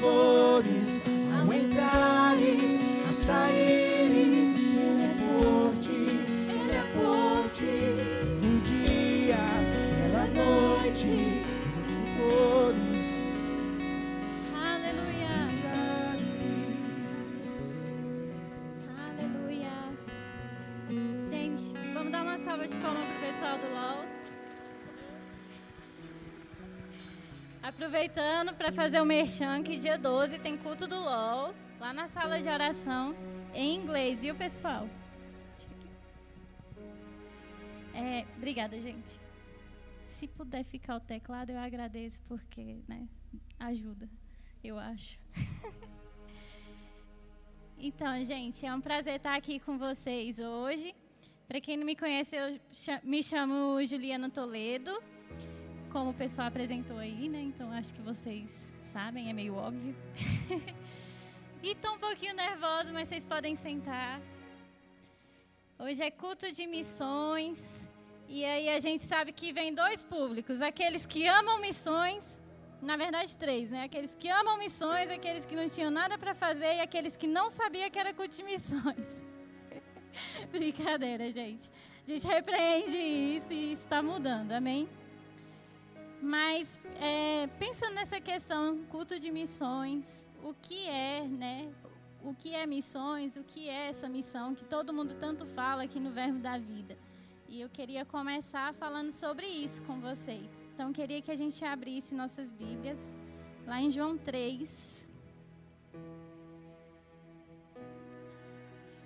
fores, 0.00 1.02
ao 1.38 1.52
entrares, 1.52 2.80
Ele 3.50 5.02
é 5.02 5.14
por 5.18 5.74
ti, 5.76 6.00
Ele 6.48 6.72
é 6.72 6.84
por 6.94 7.48
ti. 7.50 7.78
No 8.40 8.60
dia, 8.62 9.36
pela 10.00 10.24
noite, 10.28 11.42
onde 11.76 11.98
fores, 12.16 13.22
Aleluia. 14.56 15.34
Aleluia. 19.06 19.76
Gente, 21.28 21.74
vamos 21.94 22.10
dar 22.10 22.22
uma 22.22 22.38
salva 22.38 22.66
de 22.66 22.76
palmas 22.76 23.04
pro 23.04 23.28
pessoal 23.28 23.58
do 23.58 23.68
LOL. 23.74 23.99
Aproveitando 27.70 28.52
para 28.52 28.72
fazer 28.72 29.00
o 29.00 29.04
merchan 29.04 29.62
que 29.62 29.76
dia 29.76 29.96
12 29.96 30.40
tem 30.40 30.56
culto 30.58 30.88
do 30.88 30.96
LOL 30.96 31.54
lá 31.78 31.92
na 31.92 32.08
sala 32.08 32.40
de 32.40 32.48
oração 32.48 33.14
em 33.54 33.76
inglês, 33.76 34.20
viu, 34.20 34.34
pessoal? 34.34 34.88
É, 37.94 38.26
obrigada, 38.36 38.78
gente. 38.80 39.20
Se 40.02 40.26
puder 40.26 40.64
ficar 40.64 40.96
o 40.96 41.00
teclado, 41.00 41.50
eu 41.50 41.58
agradeço 41.58 42.20
porque, 42.22 42.80
né, 42.88 43.08
ajuda, 43.60 44.10
eu 44.64 44.76
acho. 44.78 45.16
Então, 47.82 48.22
gente, 48.26 48.66
é 48.66 48.74
um 48.74 48.80
prazer 48.80 49.14
estar 49.14 49.34
aqui 49.34 49.58
com 49.58 49.78
vocês 49.78 50.38
hoje. 50.38 50.94
Para 51.48 51.62
quem 51.62 51.78
não 51.78 51.86
me 51.86 51.96
conhece, 51.96 52.36
eu 52.36 52.60
me 53.02 53.22
chamo 53.22 53.82
Juliana 53.86 54.28
Toledo, 54.28 55.02
como 55.90 56.10
o 56.10 56.14
pessoal 56.14 56.48
apresentou 56.48 56.98
aí, 56.98 57.28
né? 57.28 57.40
Então 57.40 57.70
acho 57.72 57.92
que 57.92 58.00
vocês 58.00 58.74
sabem, 58.82 59.28
é 59.28 59.32
meio 59.32 59.54
óbvio. 59.54 59.94
e 61.62 61.72
estou 61.72 61.94
um 61.94 61.98
pouquinho 61.98 62.34
nervosa, 62.34 62.92
mas 62.92 63.08
vocês 63.08 63.24
podem 63.24 63.54
sentar. 63.56 64.20
Hoje 65.78 66.02
é 66.02 66.10
culto 66.10 66.50
de 66.50 66.66
missões. 66.66 67.90
E 68.28 68.44
aí 68.44 68.68
a 68.68 68.78
gente 68.78 69.04
sabe 69.04 69.32
que 69.32 69.52
vem 69.52 69.74
dois 69.74 70.02
públicos: 70.02 70.60
aqueles 70.60 71.04
que 71.04 71.26
amam 71.26 71.60
missões 71.60 72.40
na 72.82 72.96
verdade, 72.96 73.36
três, 73.36 73.68
né? 73.68 73.82
Aqueles 73.84 74.14
que 74.14 74.28
amam 74.28 74.56
missões, 74.58 75.10
aqueles 75.10 75.44
que 75.44 75.54
não 75.54 75.68
tinham 75.68 75.90
nada 75.90 76.16
para 76.16 76.34
fazer 76.34 76.76
e 76.76 76.80
aqueles 76.80 77.14
que 77.14 77.26
não 77.26 77.50
sabiam 77.50 77.90
que 77.90 77.98
era 77.98 78.14
culto 78.14 78.34
de 78.34 78.42
missões. 78.42 79.22
Brincadeira, 80.50 81.30
gente. 81.30 81.70
A 82.02 82.06
gente 82.06 82.26
repreende 82.26 82.96
isso 82.96 83.52
e 83.52 83.72
está 83.72 84.02
mudando, 84.02 84.52
amém? 84.52 84.88
Mas 86.22 86.80
é, 87.00 87.46
pensando 87.58 87.94
nessa 87.94 88.20
questão, 88.20 88.78
culto 88.90 89.18
de 89.18 89.30
missões, 89.30 90.28
o 90.42 90.54
que 90.54 90.86
é, 90.86 91.26
né? 91.26 91.72
O 92.22 92.34
que 92.34 92.54
é 92.54 92.66
missões, 92.66 93.36
o 93.36 93.42
que 93.42 93.68
é 93.68 93.88
essa 93.88 94.08
missão 94.08 94.54
que 94.54 94.64
todo 94.64 94.92
mundo 94.92 95.14
tanto 95.14 95.46
fala 95.46 95.84
aqui 95.84 95.98
no 95.98 96.10
Verbo 96.10 96.38
da 96.38 96.58
Vida. 96.58 96.96
E 97.48 97.60
eu 97.60 97.68
queria 97.68 98.04
começar 98.04 98.72
falando 98.74 99.10
sobre 99.10 99.46
isso 99.46 99.82
com 99.82 99.98
vocês. 99.98 100.68
Então, 100.72 100.92
queria 100.92 101.20
que 101.20 101.32
a 101.32 101.36
gente 101.36 101.64
abrisse 101.64 102.14
nossas 102.14 102.52
Bíblias 102.52 103.16
lá 103.66 103.80
em 103.80 103.90
João 103.90 104.16
3. 104.16 105.08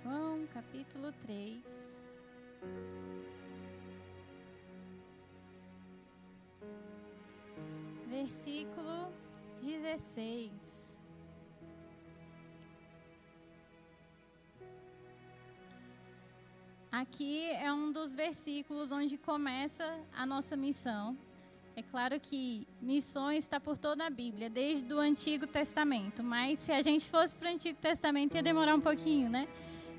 João, 0.03 0.45
capítulo 0.53 1.11
3. 1.21 2.19
Versículo 8.15 9.11
16. 9.61 11.01
Aqui 16.89 17.51
é 17.51 17.73
um 17.73 17.91
dos 17.91 18.13
versículos 18.13 18.93
onde 18.93 19.17
começa 19.17 19.99
a 20.15 20.25
nossa 20.25 20.55
missão. 20.55 21.17
É 21.75 21.83
claro 21.83 22.17
que 22.17 22.65
missões 22.81 23.43
está 23.43 23.59
por 23.59 23.77
toda 23.77 24.05
a 24.05 24.09
Bíblia, 24.09 24.49
desde 24.49 24.93
o 24.93 24.99
Antigo 24.99 25.45
Testamento. 25.45 26.23
Mas 26.23 26.59
se 26.59 26.71
a 26.71 26.81
gente 26.81 27.09
fosse 27.09 27.35
para 27.35 27.49
o 27.49 27.53
Antigo 27.53 27.77
Testamento, 27.81 28.35
ia 28.35 28.41
demorar 28.41 28.75
um 28.75 28.81
pouquinho, 28.81 29.29
né? 29.29 29.45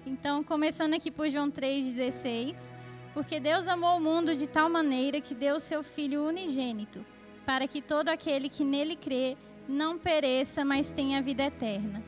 Então, 0.07 0.43
começando 0.43 0.95
aqui 0.95 1.11
por 1.11 1.29
João 1.29 1.51
3,16. 1.51 2.73
Porque 3.13 3.39
Deus 3.39 3.69
amou 3.69 3.99
o 3.99 4.01
mundo 4.01 4.35
de 4.35 4.47
tal 4.47 4.71
maneira 4.71 5.21
que 5.21 5.35
deu 5.35 5.61
seu 5.61 5.83
Filho 5.83 6.27
unigênito, 6.27 7.05
para 7.47 7.69
que 7.69 7.81
todo 7.81 8.09
aquele 8.09 8.49
que 8.49 8.65
nele 8.65 8.97
crê 8.97 9.37
não 9.69 9.97
pereça, 9.97 10.65
mas 10.65 10.91
tenha 10.91 11.23
vida 11.23 11.45
eterna. 11.45 12.03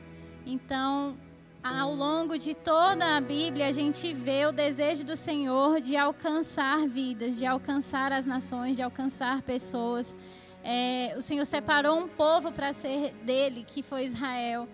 Então, 0.45 1.17
ao 1.63 1.93
longo 1.93 2.37
de 2.37 2.53
toda 2.53 3.17
a 3.17 3.21
Bíblia, 3.21 3.67
a 3.67 3.71
gente 3.71 4.13
vê 4.13 4.45
o 4.45 4.51
desejo 4.51 5.05
do 5.05 5.15
Senhor 5.15 5.81
de 5.81 5.95
alcançar 5.95 6.87
vidas, 6.87 7.37
de 7.37 7.45
alcançar 7.45 8.11
as 8.11 8.25
nações, 8.25 8.75
de 8.75 8.83
alcançar 8.83 9.41
pessoas. 9.41 10.15
É, 10.63 11.13
o 11.17 11.21
Senhor 11.21 11.45
separou 11.45 11.97
um 11.97 12.07
povo 12.07 12.51
para 12.51 12.73
ser 12.73 13.13
dele, 13.23 13.65
que 13.65 13.81
foi 13.81 14.03
Israel. 14.03 14.67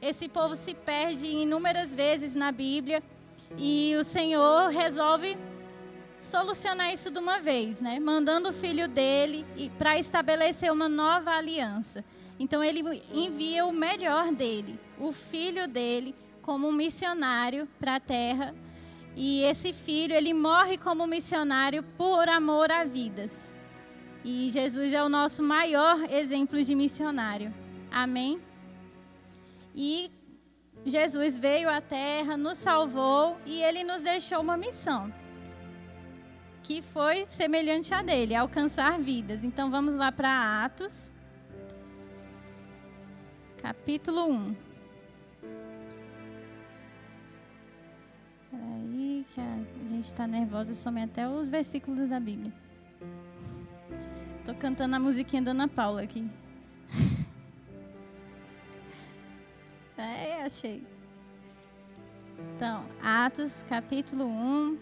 Esse 0.00 0.28
povo 0.28 0.54
se 0.56 0.74
perde 0.74 1.26
inúmeras 1.26 1.92
vezes 1.92 2.34
na 2.34 2.50
Bíblia 2.50 3.02
e 3.56 3.94
o 3.98 4.04
Senhor 4.04 4.68
resolve 4.70 5.36
solucionar 6.22 6.92
isso 6.92 7.10
de 7.10 7.18
uma 7.18 7.40
vez, 7.40 7.80
né? 7.80 7.98
Mandando 7.98 8.50
o 8.50 8.52
filho 8.52 8.86
dele 8.86 9.44
para 9.76 9.98
estabelecer 9.98 10.72
uma 10.72 10.88
nova 10.88 11.32
aliança. 11.32 12.04
Então 12.38 12.62
ele 12.62 13.02
envia 13.12 13.66
o 13.66 13.72
melhor 13.72 14.30
dele, 14.30 14.78
o 15.00 15.12
filho 15.12 15.66
dele, 15.66 16.14
como 16.40 16.70
missionário 16.70 17.68
para 17.78 17.96
a 17.96 18.00
terra. 18.00 18.54
E 19.16 19.42
esse 19.42 19.72
filho, 19.72 20.14
ele 20.14 20.32
morre 20.32 20.78
como 20.78 21.06
missionário 21.08 21.82
por 21.98 22.28
amor 22.28 22.70
a 22.70 22.84
vidas. 22.84 23.52
E 24.24 24.48
Jesus 24.50 24.92
é 24.92 25.02
o 25.02 25.08
nosso 25.08 25.42
maior 25.42 26.08
exemplo 26.08 26.62
de 26.62 26.74
missionário. 26.76 27.52
Amém? 27.90 28.40
E 29.74 30.08
Jesus 30.86 31.36
veio 31.36 31.68
à 31.68 31.80
terra, 31.80 32.36
nos 32.36 32.58
salvou 32.58 33.36
e 33.44 33.60
ele 33.60 33.82
nos 33.82 34.02
deixou 34.02 34.40
uma 34.40 34.56
missão. 34.56 35.12
Que 36.62 36.80
foi 36.80 37.26
semelhante 37.26 37.92
a 37.92 38.02
dele, 38.02 38.34
alcançar 38.34 38.98
vidas. 39.00 39.42
Então 39.42 39.70
vamos 39.70 39.94
lá 39.94 40.12
para 40.12 40.64
Atos, 40.64 41.12
capítulo 43.60 44.30
1. 44.30 44.56
Peraí, 48.50 49.26
que 49.34 49.40
a 49.40 49.86
gente 49.86 50.06
está 50.06 50.26
nervosa, 50.26 50.74
some 50.74 51.02
até 51.02 51.28
os 51.28 51.48
versículos 51.48 52.08
da 52.08 52.20
Bíblia. 52.20 52.52
Tô 54.44 54.54
cantando 54.54 54.96
a 54.96 54.98
musiquinha 54.98 55.40
da 55.40 55.52
Ana 55.52 55.68
Paula 55.68 56.02
aqui. 56.02 56.28
é, 59.96 60.42
achei. 60.42 60.84
Então, 62.56 62.84
Atos, 63.02 63.64
capítulo 63.68 64.26
1, 64.26 64.78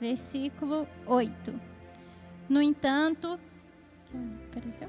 versículo 0.00 0.88
8. 1.06 1.52
No 2.48 2.62
entanto, 2.62 3.38
apareceu? 4.50 4.88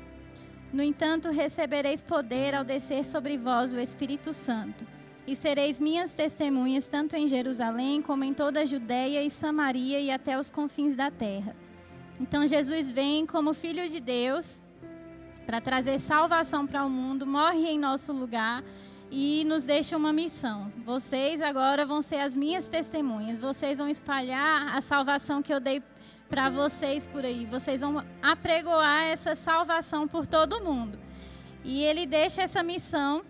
No 0.71 0.81
entanto, 0.81 1.29
recebereis 1.29 2.01
poder 2.01 2.55
ao 2.55 2.63
descer 2.63 3.05
sobre 3.05 3.37
vós 3.37 3.73
o 3.73 3.79
Espírito 3.79 4.31
Santo, 4.31 4.87
e 5.27 5.35
sereis 5.35 5.79
minhas 5.79 6.13
testemunhas 6.13 6.87
tanto 6.87 7.15
em 7.15 7.27
Jerusalém 7.27 8.01
como 8.01 8.23
em 8.23 8.33
toda 8.33 8.61
a 8.61 8.65
Judéia 8.65 9.21
e 9.21 9.29
Samaria 9.29 9.99
e 9.99 10.09
até 10.09 10.39
os 10.39 10.49
confins 10.49 10.95
da 10.95 11.11
terra. 11.11 11.55
Então 12.19 12.47
Jesus 12.47 12.89
vem 12.89 13.25
como 13.25 13.53
filho 13.53 13.87
de 13.87 13.99
Deus 13.99 14.63
para 15.45 15.59
trazer 15.59 15.99
salvação 15.99 16.65
para 16.65 16.85
o 16.85 16.89
mundo, 16.89 17.27
morre 17.27 17.67
em 17.67 17.77
nosso 17.77 18.13
lugar 18.13 18.63
e 19.11 19.43
nos 19.43 19.65
deixa 19.65 19.97
uma 19.97 20.13
missão. 20.13 20.71
Vocês 20.85 21.41
agora 21.41 21.85
vão 21.85 22.01
ser 22.01 22.21
as 22.21 22.33
minhas 22.33 22.69
testemunhas. 22.69 23.37
Vocês 23.37 23.77
vão 23.77 23.89
espalhar 23.89 24.73
a 24.73 24.79
salvação 24.79 25.41
que 25.41 25.53
eu 25.53 25.59
dei 25.59 25.83
para 26.29 26.49
vocês 26.49 27.05
por 27.05 27.25
aí. 27.25 27.45
Vocês 27.45 27.81
vão 27.81 28.01
apregoar 28.23 29.03
essa 29.03 29.35
salvação 29.35 30.07
por 30.07 30.25
todo 30.25 30.63
mundo. 30.63 30.97
E 31.61 31.83
ele 31.83 32.05
deixa 32.05 32.41
essa 32.41 32.63
missão. 32.63 33.21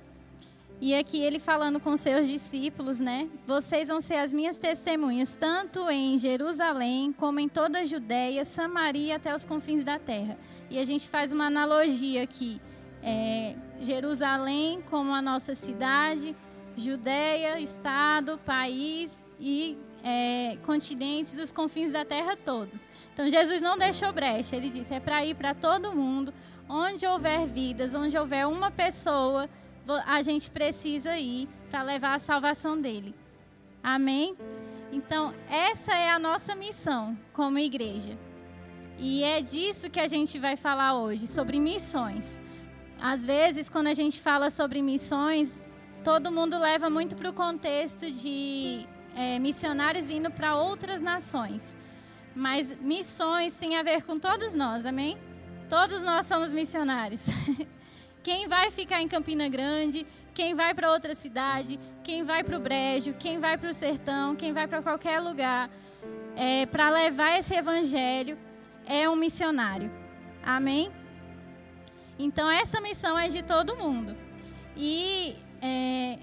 E 0.80 0.94
aqui 0.94 1.20
ele 1.20 1.40
falando 1.40 1.80
com 1.80 1.98
seus 1.98 2.28
discípulos, 2.28 3.00
né? 3.00 3.28
Vocês 3.48 3.88
vão 3.88 4.00
ser 4.00 4.16
as 4.16 4.32
minhas 4.32 4.58
testemunhas, 4.58 5.36
tanto 5.36 5.90
em 5.90 6.18
Jerusalém, 6.18 7.14
como 7.14 7.40
em 7.40 7.48
toda 7.48 7.80
a 7.80 7.84
Judéia, 7.84 8.46
Samaria, 8.46 9.16
até 9.16 9.34
os 9.34 9.46
confins 9.46 9.84
da 9.84 9.98
terra. 9.98 10.38
E 10.70 10.80
a 10.80 10.86
gente 10.86 11.08
faz 11.08 11.32
uma 11.32 11.46
analogia 11.46 12.24
aqui. 12.24 12.62
É, 13.04 13.56
Jerusalém 13.82 14.82
como 14.90 15.14
a 15.14 15.22
nossa 15.22 15.56
cidade, 15.56 16.36
Judéia, 16.76 17.60
estado, 17.60 18.38
país 18.46 19.26
e 19.40 19.78
é, 20.04 20.58
continentes, 20.64 21.38
os 21.38 21.52
confins 21.52 21.92
da 21.92 22.06
terra 22.06 22.36
todos. 22.36 22.88
Então 23.14 23.30
Jesus 23.30 23.62
não 23.62 23.78
deixou 23.78 24.12
brecha, 24.14 24.56
ele 24.56 24.70
disse: 24.70 24.94
é 24.94 25.00
para 25.00 25.26
ir 25.26 25.36
para 25.36 25.54
todo 25.54 25.96
mundo, 25.96 26.34
onde 26.70 27.06
houver 27.06 27.46
vidas, 27.48 27.94
onde 27.94 28.18
houver 28.18 28.48
uma 28.48 28.72
pessoa, 28.72 29.50
a 30.06 30.22
gente 30.22 30.50
precisa 30.50 31.18
ir 31.18 31.50
para 31.70 31.84
levar 31.84 32.16
a 32.16 32.20
salvação 32.20 32.80
dele. 32.80 33.14
Amém? 33.84 34.36
Então, 34.92 35.34
essa 35.50 35.94
é 35.94 36.12
a 36.12 36.20
nossa 36.20 36.54
missão 36.56 37.18
como 37.34 37.58
igreja. 37.58 38.18
E 38.98 39.24
é 39.24 39.42
disso 39.42 39.90
que 39.90 40.00
a 40.00 40.08
gente 40.08 40.38
vai 40.38 40.56
falar 40.56 40.94
hoje, 40.94 41.28
sobre 41.28 41.60
missões. 41.60 42.38
Às 43.02 43.26
vezes, 43.26 43.68
quando 43.68 43.88
a 43.88 43.96
gente 43.96 44.22
fala 44.22 44.52
sobre 44.52 44.80
missões, 44.80 45.60
todo 46.04 46.32
mundo 46.32 46.60
leva 46.60 46.88
muito 46.88 47.16
para 47.16 47.32
o 47.32 47.34
contexto 47.34 48.10
de 48.12 48.88
é, 49.16 49.40
missionários 49.40 50.12
indo 50.12 50.30
para 50.30 50.56
outras 50.56 51.02
nações. 51.02 51.76
Mas 52.36 52.78
missões 52.80 53.58
tem 53.58 53.76
a 53.76 53.82
ver 53.82 54.04
com 54.04 54.18
todos 54.18 54.54
nós, 54.54 54.86
amém? 54.86 55.18
Todos 55.68 56.04
nós 56.04 56.28
somos 56.28 56.54
missionários. 56.54 57.26
Quem 58.22 58.48
vai 58.48 58.70
ficar 58.70 59.02
em 59.02 59.08
Campina 59.08 59.50
Grande, 59.50 60.06
quem 60.32 60.54
vai 60.54 60.76
para 60.76 60.92
outra 60.92 61.16
cidade, 61.16 61.80
quem 62.04 62.24
vai 62.24 62.44
para 62.44 62.56
o 62.56 62.60
Brejo, 62.60 63.16
quem 63.18 63.40
vai 63.40 63.58
para 63.58 63.72
o 63.72 63.74
sertão, 63.74 64.36
quem 64.36 64.54
vai 64.54 64.68
para 64.68 64.80
qualquer 64.80 65.20
lugar, 65.20 65.72
é, 66.36 66.68
para 66.68 66.92
levar 66.92 67.40
esse 67.40 67.56
evangelho, 67.56 68.38
é 68.86 69.10
um 69.10 69.16
missionário. 69.16 69.92
Amém? 70.44 70.92
Então, 72.24 72.50
essa 72.50 72.80
missão 72.82 73.18
é 73.18 73.28
de 73.28 73.42
todo 73.42 73.76
mundo. 73.76 74.16
E 74.78 75.36
é, 75.62 76.20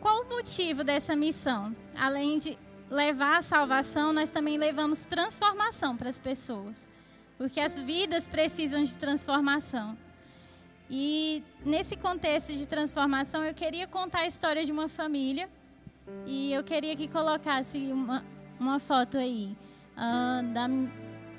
qual 0.00 0.22
o 0.22 0.28
motivo 0.28 0.82
dessa 0.82 1.14
missão? 1.14 1.76
Além 1.94 2.38
de 2.38 2.58
levar 2.90 3.36
a 3.36 3.42
salvação, 3.42 4.12
nós 4.12 4.30
também 4.30 4.56
levamos 4.56 5.04
transformação 5.04 5.96
para 5.96 6.08
as 6.08 6.18
pessoas. 6.18 6.90
Porque 7.36 7.60
as 7.60 7.76
vidas 7.76 8.26
precisam 8.26 8.82
de 8.82 8.96
transformação. 8.96 9.96
E 10.90 11.44
nesse 11.64 11.96
contexto 11.96 12.54
de 12.54 12.66
transformação, 12.66 13.44
eu 13.44 13.52
queria 13.52 13.86
contar 13.86 14.20
a 14.20 14.26
história 14.26 14.64
de 14.64 14.72
uma 14.72 14.88
família. 14.88 15.50
E 16.26 16.52
eu 16.52 16.64
queria 16.64 16.96
que 16.96 17.08
colocasse 17.08 17.78
uma, 17.92 18.24
uma 18.58 18.78
foto 18.78 19.18
aí 19.18 19.54
uh, 19.96 20.52
da, 20.52 20.68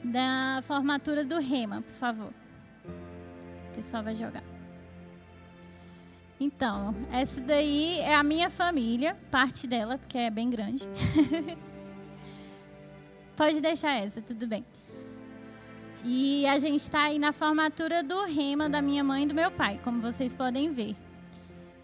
da 0.03 0.61
formatura 0.61 1.25
do 1.25 1.39
Rema, 1.39 1.81
por 1.81 1.93
favor. 1.93 2.42
O 3.73 3.75
pessoal 3.75 4.03
vai 4.03 4.15
jogar. 4.15 4.43
Então, 6.39 6.95
essa 7.11 7.41
daí 7.41 7.99
é 7.99 8.15
a 8.15 8.23
minha 8.23 8.49
família, 8.49 9.17
parte 9.31 9.65
dela, 9.65 9.97
porque 9.97 10.17
é 10.17 10.29
bem 10.29 10.49
grande. 10.49 10.87
Pode 13.35 13.61
deixar 13.61 13.93
essa, 13.93 14.21
tudo 14.21 14.45
bem. 14.45 14.63
E 16.03 16.45
a 16.45 16.59
gente 16.59 16.81
está 16.81 17.03
aí 17.03 17.17
na 17.17 17.31
formatura 17.31 18.03
do 18.03 18.25
rema 18.25 18.69
da 18.69 18.81
minha 18.81 19.03
mãe 19.03 19.23
e 19.23 19.27
do 19.27 19.33
meu 19.33 19.49
pai, 19.49 19.79
como 19.83 20.01
vocês 20.01 20.33
podem 20.33 20.71
ver. 20.71 20.95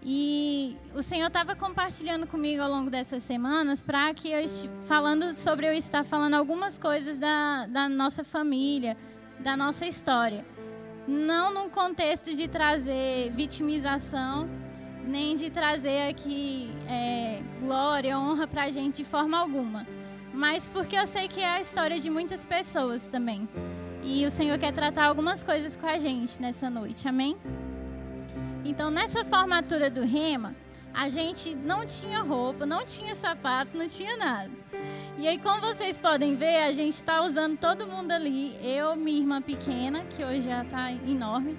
E 0.03 0.77
o 0.93 1.01
Senhor 1.01 1.27
estava 1.27 1.55
compartilhando 1.55 2.27
comigo 2.27 2.61
ao 2.61 2.69
longo 2.69 2.89
dessas 2.89 3.23
semanas 3.23 3.81
para 3.81 4.13
que 4.13 4.29
eu 4.29 4.45
falando 4.85 5.33
sobre 5.33 5.67
eu 5.67 5.73
estar 5.73 6.03
falando 6.03 6.35
algumas 6.35 6.77
coisas 6.77 7.17
da, 7.17 7.65
da 7.65 7.89
nossa 7.89 8.23
família, 8.23 8.95
da 9.39 9.57
nossa 9.57 9.85
história. 9.85 10.45
Não 11.07 11.53
num 11.53 11.69
contexto 11.69 12.35
de 12.35 12.47
trazer 12.47 13.31
vitimização, 13.31 14.49
nem 15.03 15.35
de 15.35 15.49
trazer 15.49 16.09
aqui 16.09 16.69
é, 16.87 17.41
glória, 17.59 18.17
honra 18.17 18.47
para 18.47 18.63
a 18.63 18.71
gente 18.71 18.97
de 18.97 19.03
forma 19.03 19.37
alguma. 19.37 19.87
Mas 20.33 20.69
porque 20.69 20.95
eu 20.95 21.07
sei 21.07 21.27
que 21.27 21.39
é 21.39 21.49
a 21.49 21.61
história 21.61 21.99
de 21.99 22.09
muitas 22.09 22.45
pessoas 22.45 23.07
também. 23.07 23.47
E 24.03 24.25
o 24.25 24.31
Senhor 24.31 24.57
quer 24.57 24.71
tratar 24.71 25.05
algumas 25.05 25.43
coisas 25.43 25.75
com 25.75 25.87
a 25.87 25.97
gente 25.97 26.39
nessa 26.39 26.69
noite, 26.69 27.07
amém? 27.07 27.35
Então, 28.63 28.89
nessa 28.91 29.25
formatura 29.25 29.89
do 29.89 30.01
Rema, 30.01 30.55
a 30.93 31.09
gente 31.09 31.55
não 31.55 31.85
tinha 31.85 32.21
roupa, 32.21 32.65
não 32.65 32.85
tinha 32.85 33.15
sapato, 33.15 33.77
não 33.77 33.87
tinha 33.87 34.15
nada. 34.17 34.51
E 35.19 35.27
aí, 35.27 35.37
como 35.37 35.59
vocês 35.59 35.99
podem 35.99 36.37
ver, 36.37 36.63
a 36.63 36.71
gente 36.71 36.93
está 36.93 37.21
usando 37.21 37.57
todo 37.57 37.85
mundo 37.85 38.09
ali. 38.09 38.57
Eu, 38.63 38.95
minha 38.95 39.19
irmã 39.19 39.41
pequena, 39.41 40.05
que 40.05 40.23
hoje 40.23 40.43
já 40.43 40.63
está 40.63 40.93
enorme, 40.93 41.57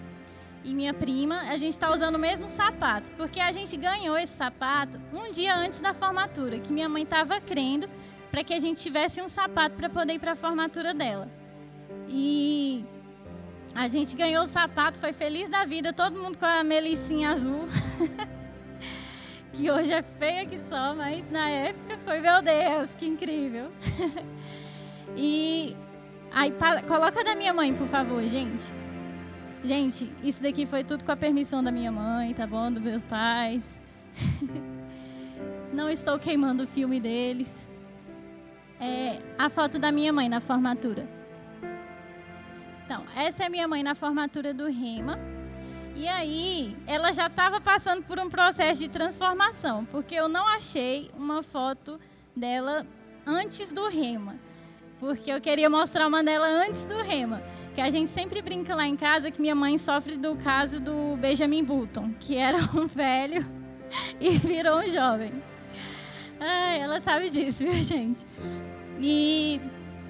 e 0.64 0.74
minha 0.74 0.94
prima, 0.94 1.40
a 1.40 1.58
gente 1.58 1.74
está 1.74 1.92
usando 1.92 2.14
o 2.14 2.18
mesmo 2.18 2.48
sapato. 2.48 3.10
Porque 3.18 3.38
a 3.38 3.52
gente 3.52 3.76
ganhou 3.76 4.16
esse 4.16 4.32
sapato 4.32 4.98
um 5.12 5.30
dia 5.30 5.54
antes 5.54 5.78
da 5.78 5.92
formatura, 5.92 6.58
que 6.58 6.72
minha 6.72 6.88
mãe 6.88 7.02
estava 7.02 7.38
crendo 7.38 7.86
para 8.30 8.42
que 8.42 8.54
a 8.54 8.58
gente 8.58 8.80
tivesse 8.80 9.20
um 9.20 9.28
sapato 9.28 9.76
para 9.76 9.90
poder 9.90 10.14
ir 10.14 10.20
para 10.20 10.32
a 10.32 10.36
formatura 10.36 10.94
dela. 10.94 11.28
E 12.08 12.82
a 13.74 13.88
gente 13.88 14.16
ganhou 14.16 14.44
o 14.44 14.46
sapato, 14.46 14.98
foi 14.98 15.12
feliz 15.12 15.50
da 15.50 15.66
vida, 15.66 15.92
todo 15.92 16.18
mundo 16.18 16.38
com 16.38 16.46
a 16.46 16.64
melicinha 16.64 17.30
azul. 17.30 17.68
que 19.60 19.70
hoje 19.70 19.92
é 19.92 20.02
feia 20.02 20.46
que 20.46 20.58
só, 20.58 20.94
mas 20.94 21.30
na 21.30 21.46
época 21.50 21.98
foi, 21.98 22.20
meu 22.20 22.40
Deus, 22.40 22.94
que 22.94 23.06
incrível. 23.06 23.70
e 25.14 25.76
aí, 26.32 26.50
coloca 26.88 27.22
da 27.22 27.36
minha 27.36 27.52
mãe, 27.52 27.74
por 27.74 27.86
favor, 27.86 28.22
gente. 28.22 28.72
Gente, 29.62 30.10
isso 30.22 30.42
daqui 30.42 30.64
foi 30.64 30.82
tudo 30.82 31.04
com 31.04 31.12
a 31.12 31.16
permissão 31.16 31.62
da 31.62 31.70
minha 31.70 31.92
mãe, 31.92 32.32
tá 32.32 32.46
bom? 32.46 32.72
Dos 32.72 32.82
meus 32.82 33.02
pais. 33.02 33.82
Não 35.74 35.90
estou 35.90 36.18
queimando 36.18 36.64
o 36.64 36.66
filme 36.66 36.98
deles. 36.98 37.70
É 38.80 39.20
a 39.38 39.50
foto 39.50 39.78
da 39.78 39.92
minha 39.92 40.10
mãe 40.10 40.26
na 40.26 40.40
formatura. 40.40 41.06
Então, 42.86 43.04
essa 43.14 43.44
é 43.44 43.48
minha 43.50 43.68
mãe 43.68 43.82
na 43.82 43.94
formatura 43.94 44.54
do 44.54 44.66
Rema. 44.68 45.18
E 46.00 46.08
aí, 46.08 46.78
ela 46.86 47.12
já 47.12 47.26
estava 47.26 47.60
passando 47.60 48.02
por 48.02 48.18
um 48.18 48.30
processo 48.30 48.80
de 48.80 48.88
transformação, 48.88 49.84
porque 49.84 50.14
eu 50.14 50.30
não 50.30 50.46
achei 50.46 51.10
uma 51.14 51.42
foto 51.42 52.00
dela 52.34 52.86
antes 53.26 53.70
do 53.70 53.86
Rema. 53.86 54.36
Porque 54.98 55.30
eu 55.30 55.38
queria 55.42 55.68
mostrar 55.68 56.06
uma 56.06 56.24
dela 56.24 56.46
antes 56.46 56.84
do 56.84 56.96
Rema. 57.02 57.42
Que 57.74 57.82
a 57.82 57.90
gente 57.90 58.08
sempre 58.08 58.40
brinca 58.40 58.74
lá 58.74 58.86
em 58.86 58.96
casa 58.96 59.30
que 59.30 59.42
minha 59.42 59.54
mãe 59.54 59.76
sofre 59.76 60.16
do 60.16 60.36
caso 60.36 60.80
do 60.80 61.18
Benjamin 61.18 61.62
Button, 61.62 62.14
que 62.18 62.34
era 62.34 62.56
um 62.74 62.86
velho 62.86 63.44
e 64.18 64.30
virou 64.38 64.78
um 64.78 64.88
jovem. 64.88 65.34
Ai, 66.40 66.80
ela 66.80 66.98
sabe 67.00 67.28
disso, 67.28 67.62
viu, 67.68 67.74
gente? 67.74 68.26
E 68.98 69.60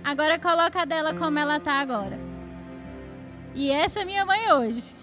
agora 0.05 0.39
coloca 0.39 0.83
a 0.83 0.85
dela 0.85 1.15
como 1.15 1.37
ela 1.37 1.57
está 1.57 1.81
agora. 1.81 2.17
E 3.57 3.73
essa 3.73 4.03
é 4.03 4.05
minha 4.05 4.25
mãe 4.25 4.53
hoje. 4.53 5.00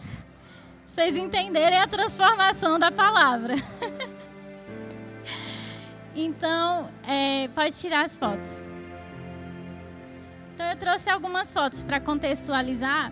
Vocês 0.87 1.17
entenderem 1.17 1.77
a 1.77 1.85
transformação 1.85 2.79
da 2.79 2.89
palavra. 2.89 3.55
então, 6.15 6.87
é, 7.05 7.49
pode 7.49 7.77
tirar 7.77 8.05
as 8.05 8.17
fotos. 8.17 8.65
Então, 10.53 10.65
eu 10.65 10.77
trouxe 10.77 11.09
algumas 11.09 11.51
fotos 11.51 11.83
para 11.83 11.99
contextualizar. 11.99 13.11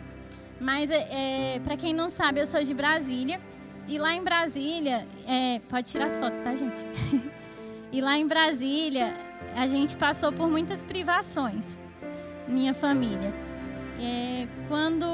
Mas, 0.60 0.90
é, 0.90 1.56
é 1.56 1.60
para 1.60 1.76
quem 1.76 1.94
não 1.94 2.08
sabe, 2.08 2.40
eu 2.40 2.48
sou 2.48 2.64
de 2.64 2.74
Brasília. 2.74 3.42
E 3.90 4.00
lá 4.00 4.16
em 4.16 4.24
Brasília, 4.24 5.06
é, 5.28 5.60
pode 5.68 5.92
tirar 5.92 6.06
as 6.06 6.18
fotos, 6.18 6.40
tá, 6.40 6.56
gente? 6.56 6.80
e 7.92 8.00
lá 8.00 8.18
em 8.18 8.26
Brasília, 8.26 9.14
a 9.54 9.68
gente 9.68 9.98
passou 9.98 10.32
por 10.32 10.50
muitas 10.50 10.82
privações, 10.82 11.78
minha 12.48 12.74
família. 12.74 13.45
É, 14.00 14.48
quando 14.68 15.06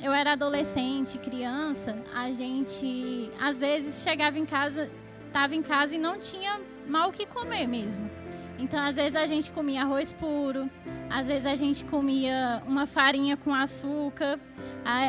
eu 0.00 0.12
era 0.12 0.32
adolescente, 0.32 1.18
criança, 1.18 1.96
a 2.14 2.30
gente 2.30 3.30
às 3.40 3.58
vezes 3.58 4.02
chegava 4.02 4.38
em 4.38 4.46
casa, 4.46 4.90
estava 5.26 5.54
em 5.54 5.62
casa 5.62 5.96
e 5.96 5.98
não 5.98 6.18
tinha 6.18 6.60
mal 6.88 7.08
o 7.08 7.12
que 7.12 7.26
comer 7.26 7.66
mesmo. 7.66 8.08
Então, 8.58 8.80
às 8.80 8.94
vezes 8.94 9.16
a 9.16 9.26
gente 9.26 9.50
comia 9.50 9.82
arroz 9.82 10.12
puro, 10.12 10.70
às 11.10 11.26
vezes 11.26 11.46
a 11.46 11.56
gente 11.56 11.84
comia 11.84 12.62
uma 12.66 12.86
farinha 12.86 13.36
com 13.36 13.52
açúcar. 13.52 14.38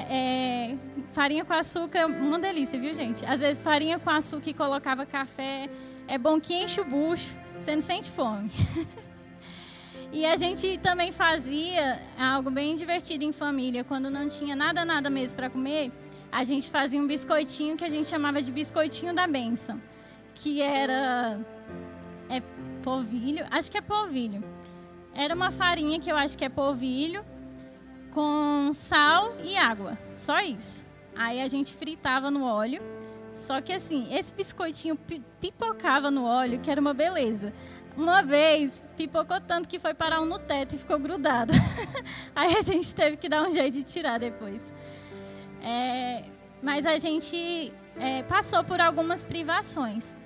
É, 0.10 0.76
farinha 1.12 1.46
com 1.46 1.54
açúcar 1.54 2.00
é 2.00 2.06
uma 2.06 2.40
delícia, 2.40 2.80
viu, 2.80 2.94
gente? 2.94 3.24
Às 3.26 3.42
vezes 3.42 3.62
farinha 3.62 4.00
com 4.00 4.10
açúcar 4.10 4.50
e 4.50 4.54
colocava 4.54 5.06
café. 5.06 5.70
É 6.08 6.18
bom 6.18 6.42
que 6.42 6.54
enche 6.54 6.82
o 6.82 6.86
bucho, 6.86 7.38
você 7.60 7.76
não 7.76 7.82
sente 7.82 8.10
fome. 8.10 8.50
E 10.14 10.28
a 10.28 10.38
gente 10.38 10.78
também 10.78 11.12
fazia 11.12 12.00
algo 12.20 12.52
bem 12.52 12.76
divertido 12.76 13.26
em 13.26 13.32
família. 13.32 13.84
Quando 13.84 14.12
não 14.12 14.28
tinha 14.28 14.56
nada, 14.56 14.86
nada 14.86 15.10
mesmo 15.10 15.36
para 15.36 15.50
comer, 15.50 15.92
a 16.32 16.44
gente 16.44 16.70
fazia 16.70 17.02
um 17.02 17.08
biscoitinho 17.08 17.76
que 17.76 17.84
a 17.84 17.90
gente 17.90 18.08
chamava 18.08 18.40
de 18.40 18.52
biscoitinho 18.52 19.12
da 19.12 19.26
benção. 19.26 19.82
Que 20.36 20.62
era. 20.62 21.40
É 22.30 22.44
polvilho? 22.84 23.44
Acho 23.50 23.72
que 23.72 23.78
é 23.80 23.82
polvilho. 23.82 24.44
Era 25.16 25.34
uma 25.34 25.52
farinha 25.52 26.00
que 26.00 26.12
eu 26.12 26.16
acho 26.16 26.38
que 26.38 26.46
é 26.46 26.50
polvilho, 26.50 27.26
com 28.12 28.70
sal 28.72 29.36
e 29.44 29.58
água. 29.58 29.98
Só 30.16 30.40
isso. 30.42 30.86
Aí 31.16 31.42
a 31.42 31.48
gente 31.48 31.74
fritava 31.74 32.30
no 32.30 32.46
óleo. 32.46 32.84
Só 33.34 33.60
que 33.62 33.74
assim, 33.74 34.08
esse 34.16 34.32
biscoitinho 34.32 34.96
pipocava 35.42 36.12
no 36.12 36.24
óleo, 36.24 36.60
que 36.60 36.70
era 36.70 36.80
uma 36.80 36.94
beleza. 36.94 37.52
Uma 37.96 38.24
vez, 38.24 38.84
pipocou 38.98 39.40
tanto 39.40 39.68
que 39.68 39.78
foi 39.78 39.94
parar 39.94 40.20
um 40.20 40.26
no 40.26 40.40
teto 40.40 40.76
e 40.76 40.80
ficou 40.80 40.98
grudado. 40.98 41.54
Aí 42.36 42.56
a 42.56 42.62
gente 42.62 42.94
teve 42.94 43.18
que 43.18 43.30
dar 43.30 43.44
um 43.44 43.52
jeito 43.52 43.76
de 43.76 43.84
tirar 43.84 44.18
depois. 44.18 44.74
É, 45.62 46.24
mas 46.62 46.86
a 46.86 46.98
gente 46.98 47.72
é, 48.00 48.24
passou 48.24 48.64
por 48.64 48.82
algumas 48.82 49.24
privações. 49.24 50.18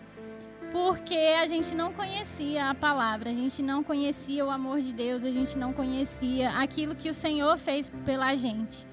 Porque 0.71 1.17
a 1.41 1.47
gente 1.47 1.74
não 1.74 1.91
conhecia 1.93 2.69
a 2.69 2.75
palavra, 2.75 3.29
a 3.29 3.33
gente 3.33 3.63
não 3.63 3.81
conhecia 3.83 4.45
o 4.45 4.50
amor 4.50 4.81
de 4.81 4.93
Deus, 4.93 5.24
a 5.24 5.31
gente 5.31 5.57
não 5.57 5.71
conhecia 5.71 6.51
aquilo 6.51 6.93
que 6.93 7.09
o 7.09 7.13
Senhor 7.13 7.57
fez 7.57 7.89
pela 8.05 8.36
gente. 8.36 8.86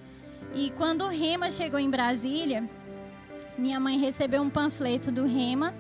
E 0.55 0.71
quando 0.71 1.03
o 1.05 1.09
Rema 1.09 1.51
chegou 1.51 1.81
em 1.81 1.91
Brasília, 1.91 2.69
minha 3.59 3.81
mãe 3.81 3.99
recebeu 3.99 4.41
um 4.41 4.51
panfleto 4.51 5.11
do 5.11 5.25
Rema 5.27 5.75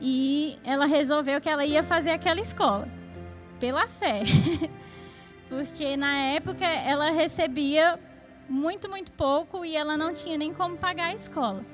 e 0.00 0.58
ela 0.64 0.86
resolveu 0.86 1.40
que 1.40 1.48
ela 1.48 1.64
ia 1.64 1.82
fazer 1.82 2.10
aquela 2.10 2.40
escola, 2.40 2.88
pela 3.58 3.86
fé. 3.86 4.22
Porque 5.48 5.96
na 5.96 6.16
época 6.16 6.64
ela 6.64 7.10
recebia 7.10 7.98
muito, 8.48 8.88
muito 8.88 9.12
pouco 9.12 9.64
e 9.64 9.76
ela 9.76 9.96
não 9.96 10.12
tinha 10.12 10.38
nem 10.38 10.54
como 10.54 10.76
pagar 10.76 11.06
a 11.06 11.14
escola. 11.14 11.64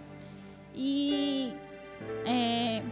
E 0.75 1.53
é, 2.27 2.83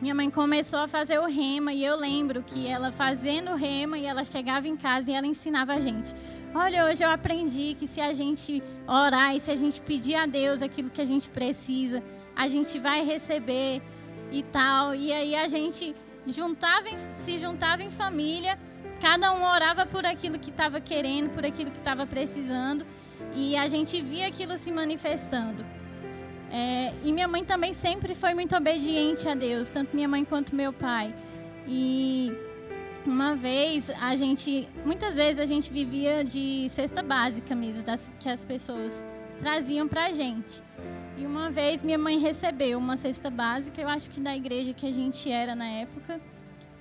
minha 0.00 0.14
mãe 0.14 0.30
começou 0.30 0.78
a 0.78 0.86
fazer 0.86 1.18
o 1.18 1.24
rema 1.24 1.72
e 1.72 1.82
eu 1.84 1.96
lembro 1.96 2.42
que 2.42 2.66
ela 2.66 2.92
fazendo 2.92 3.52
o 3.52 3.54
rema 3.56 3.98
e 3.98 4.04
ela 4.04 4.24
chegava 4.24 4.68
em 4.68 4.76
casa 4.76 5.10
e 5.10 5.14
ela 5.14 5.26
ensinava 5.26 5.72
a 5.72 5.80
gente. 5.80 6.14
Olha, 6.54 6.84
hoje 6.86 7.02
eu 7.02 7.10
aprendi 7.10 7.74
que 7.78 7.86
se 7.86 8.00
a 8.00 8.12
gente 8.12 8.62
orar 8.86 9.34
e 9.34 9.40
se 9.40 9.50
a 9.50 9.56
gente 9.56 9.80
pedir 9.80 10.14
a 10.14 10.26
Deus 10.26 10.62
aquilo 10.62 10.90
que 10.90 11.00
a 11.00 11.04
gente 11.06 11.30
precisa, 11.30 12.02
a 12.34 12.46
gente 12.48 12.78
vai 12.78 13.04
receber 13.04 13.82
e 14.30 14.42
tal. 14.42 14.94
E 14.94 15.12
aí 15.12 15.34
a 15.34 15.48
gente 15.48 15.94
juntava, 16.26 16.86
se 17.14 17.38
juntava 17.38 17.82
em 17.82 17.90
família, 17.90 18.58
cada 19.00 19.32
um 19.32 19.44
orava 19.44 19.86
por 19.86 20.06
aquilo 20.06 20.38
que 20.38 20.50
estava 20.50 20.80
querendo, 20.80 21.30
por 21.30 21.44
aquilo 21.44 21.70
que 21.70 21.78
estava 21.78 22.06
precisando, 22.06 22.84
e 23.34 23.56
a 23.56 23.68
gente 23.68 24.00
via 24.02 24.26
aquilo 24.26 24.56
se 24.56 24.72
manifestando. 24.72 25.64
É, 26.50 26.92
e 27.02 27.12
minha 27.12 27.26
mãe 27.26 27.44
também 27.44 27.72
sempre 27.72 28.14
foi 28.14 28.34
muito 28.34 28.54
obediente 28.56 29.28
a 29.28 29.34
Deus, 29.34 29.68
tanto 29.68 29.94
minha 29.94 30.08
mãe 30.08 30.24
quanto 30.24 30.54
meu 30.54 30.72
pai. 30.72 31.14
E 31.66 32.32
uma 33.04 33.34
vez 33.34 33.90
a 34.00 34.14
gente, 34.16 34.68
muitas 34.84 35.16
vezes 35.16 35.38
a 35.38 35.46
gente 35.46 35.72
vivia 35.72 36.24
de 36.24 36.66
cesta 36.68 37.02
básica 37.02 37.54
mesmo, 37.54 37.84
das, 37.84 38.12
que 38.18 38.28
as 38.28 38.44
pessoas 38.44 39.04
traziam 39.38 39.88
para 39.88 40.06
a 40.06 40.12
gente. 40.12 40.62
E 41.16 41.26
uma 41.26 41.50
vez 41.50 41.82
minha 41.82 41.96
mãe 41.96 42.18
recebeu 42.18 42.78
uma 42.78 42.96
cesta 42.96 43.30
básica, 43.30 43.80
eu 43.80 43.88
acho 43.88 44.10
que 44.10 44.20
da 44.20 44.36
igreja 44.36 44.74
que 44.74 44.86
a 44.86 44.92
gente 44.92 45.30
era 45.30 45.54
na 45.54 45.66
época, 45.66 46.20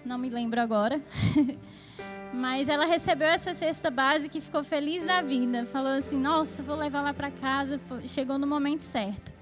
não 0.05 0.17
me 0.17 0.29
lembro 0.29 0.59
agora. 0.59 1.01
Mas 2.33 2.67
ela 2.67 2.85
recebeu 2.85 3.29
essa 3.29 3.53
cesta 3.53 3.89
básica 3.89 4.37
e 4.37 4.41
ficou 4.41 4.61
feliz 4.61 5.05
da 5.05 5.21
vida. 5.21 5.65
Falou 5.67 5.93
assim: 5.93 6.19
Nossa, 6.19 6.61
vou 6.61 6.75
levar 6.75 7.01
lá 7.01 7.13
para 7.13 7.31
casa. 7.31 7.79
Chegou 8.03 8.37
no 8.37 8.45
momento 8.45 8.81
certo. 8.81 9.33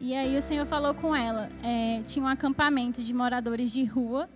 E 0.00 0.14
aí 0.14 0.36
o 0.36 0.40
Senhor 0.40 0.64
falou 0.64 0.94
com 0.94 1.16
ela. 1.16 1.48
É, 1.64 2.00
tinha 2.06 2.24
um 2.24 2.28
acampamento 2.28 3.02
de 3.02 3.12
moradores 3.12 3.72
de 3.72 3.84
rua 3.84 4.28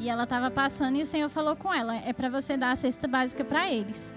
e 0.00 0.08
ela 0.08 0.24
estava 0.24 0.50
passando 0.50 0.96
e 0.96 1.02
o 1.02 1.06
Senhor 1.06 1.28
falou 1.28 1.54
com 1.54 1.72
ela: 1.72 1.94
É 1.96 2.14
para 2.14 2.30
você 2.30 2.56
dar 2.56 2.72
a 2.72 2.76
cesta 2.76 3.06
básica 3.06 3.44
para 3.44 3.70
eles. 3.70 4.10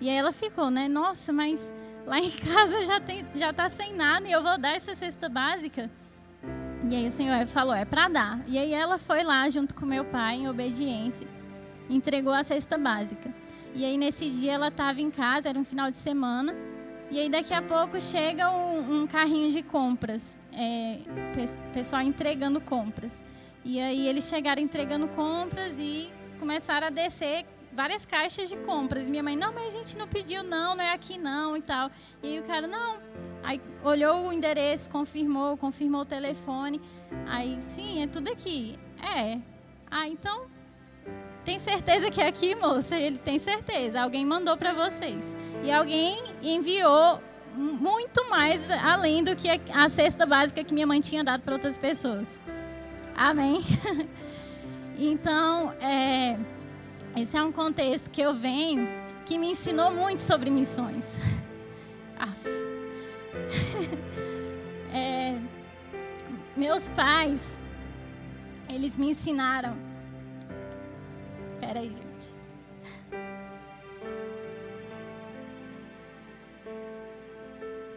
E 0.00 0.08
aí 0.08 0.16
ela 0.16 0.32
ficou, 0.32 0.70
né? 0.70 0.88
Nossa, 0.88 1.30
mas 1.32 1.74
lá 2.10 2.18
em 2.18 2.28
casa 2.28 2.82
já 2.82 2.98
tem, 2.98 3.24
já 3.36 3.52
tá 3.52 3.68
sem 3.70 3.94
nada 3.94 4.26
e 4.26 4.32
eu 4.32 4.42
vou 4.42 4.58
dar 4.58 4.74
essa 4.74 4.96
cesta 4.96 5.28
básica. 5.28 5.88
E 6.88 6.96
aí 6.96 7.06
o 7.06 7.10
Senhor 7.10 7.46
falou: 7.46 7.72
É 7.72 7.84
para 7.84 8.08
dar. 8.08 8.40
E 8.48 8.58
aí 8.58 8.74
ela 8.74 8.98
foi 8.98 9.22
lá 9.22 9.48
junto 9.48 9.76
com 9.76 9.86
meu 9.86 10.04
pai 10.04 10.34
em 10.34 10.48
obediência, 10.48 11.28
entregou 11.88 12.32
a 12.32 12.42
cesta 12.42 12.76
básica. 12.76 13.32
E 13.72 13.84
aí 13.84 13.96
nesse 13.96 14.28
dia 14.28 14.54
ela 14.54 14.68
estava 14.68 15.00
em 15.00 15.08
casa, 15.08 15.48
era 15.48 15.58
um 15.58 15.64
final 15.64 15.88
de 15.88 15.98
semana. 15.98 16.52
E 17.12 17.20
aí 17.20 17.28
daqui 17.28 17.54
a 17.54 17.62
pouco 17.62 18.00
chega 18.00 18.50
um, 18.50 19.02
um 19.02 19.06
carrinho 19.06 19.52
de 19.52 19.62
compras, 19.62 20.36
é, 20.52 20.98
pessoal 21.72 22.02
entregando 22.02 22.60
compras. 22.60 23.22
E 23.64 23.80
aí 23.80 24.08
eles 24.08 24.24
chegaram 24.28 24.60
entregando 24.60 25.06
compras 25.08 25.78
e 25.78 26.10
começaram 26.40 26.88
a 26.88 26.90
descer 26.90 27.44
várias 27.72 28.04
caixas 28.04 28.48
de 28.48 28.56
compras. 28.56 29.08
Minha 29.08 29.22
mãe, 29.22 29.36
não, 29.36 29.52
mas 29.52 29.68
a 29.68 29.78
gente 29.78 29.96
não 29.96 30.06
pediu 30.06 30.42
não, 30.42 30.74
não 30.74 30.84
é 30.84 30.92
aqui 30.92 31.18
não 31.18 31.56
e 31.56 31.62
tal. 31.62 31.90
E 32.22 32.38
o 32.38 32.42
cara, 32.42 32.66
não. 32.66 32.98
Aí 33.42 33.60
olhou 33.82 34.28
o 34.28 34.32
endereço, 34.32 34.90
confirmou, 34.90 35.56
confirmou 35.56 36.02
o 36.02 36.04
telefone. 36.04 36.80
Aí, 37.26 37.60
sim, 37.60 38.02
é 38.02 38.06
tudo 38.06 38.30
aqui. 38.30 38.78
É. 39.16 39.38
Ah, 39.90 40.06
então 40.06 40.46
tem 41.44 41.58
certeza 41.58 42.10
que 42.10 42.20
é 42.20 42.28
aqui, 42.28 42.54
moça? 42.54 42.96
Ele 42.96 43.18
tem 43.18 43.38
certeza. 43.38 44.00
Alguém 44.00 44.24
mandou 44.24 44.56
para 44.56 44.72
vocês. 44.72 45.34
E 45.62 45.72
alguém 45.72 46.22
enviou 46.42 47.20
muito 47.56 48.28
mais 48.30 48.70
além 48.70 49.24
do 49.24 49.34
que 49.34 49.48
a 49.72 49.88
cesta 49.88 50.24
básica 50.24 50.62
que 50.62 50.72
minha 50.72 50.86
mãe 50.86 51.00
tinha 51.00 51.24
dado 51.24 51.42
para 51.42 51.54
outras 51.54 51.76
pessoas. 51.76 52.40
Amém? 53.16 53.62
então, 54.98 55.72
é, 55.80 56.38
esse 57.16 57.36
é 57.36 57.42
um 57.42 57.52
contexto 57.52 58.10
que 58.10 58.20
eu 58.20 58.34
venho 58.34 58.88
que 59.24 59.38
me 59.38 59.52
ensinou 59.52 59.90
muito 59.90 60.20
sobre 60.20 60.50
missões. 60.50 61.14
é, 64.92 65.40
meus 66.56 66.90
pais, 66.90 67.58
eles 68.68 68.98
me 68.98 69.10
ensinaram 69.10 69.90
Pera 71.60 71.80
aí, 71.80 71.90
gente. 71.90 72.34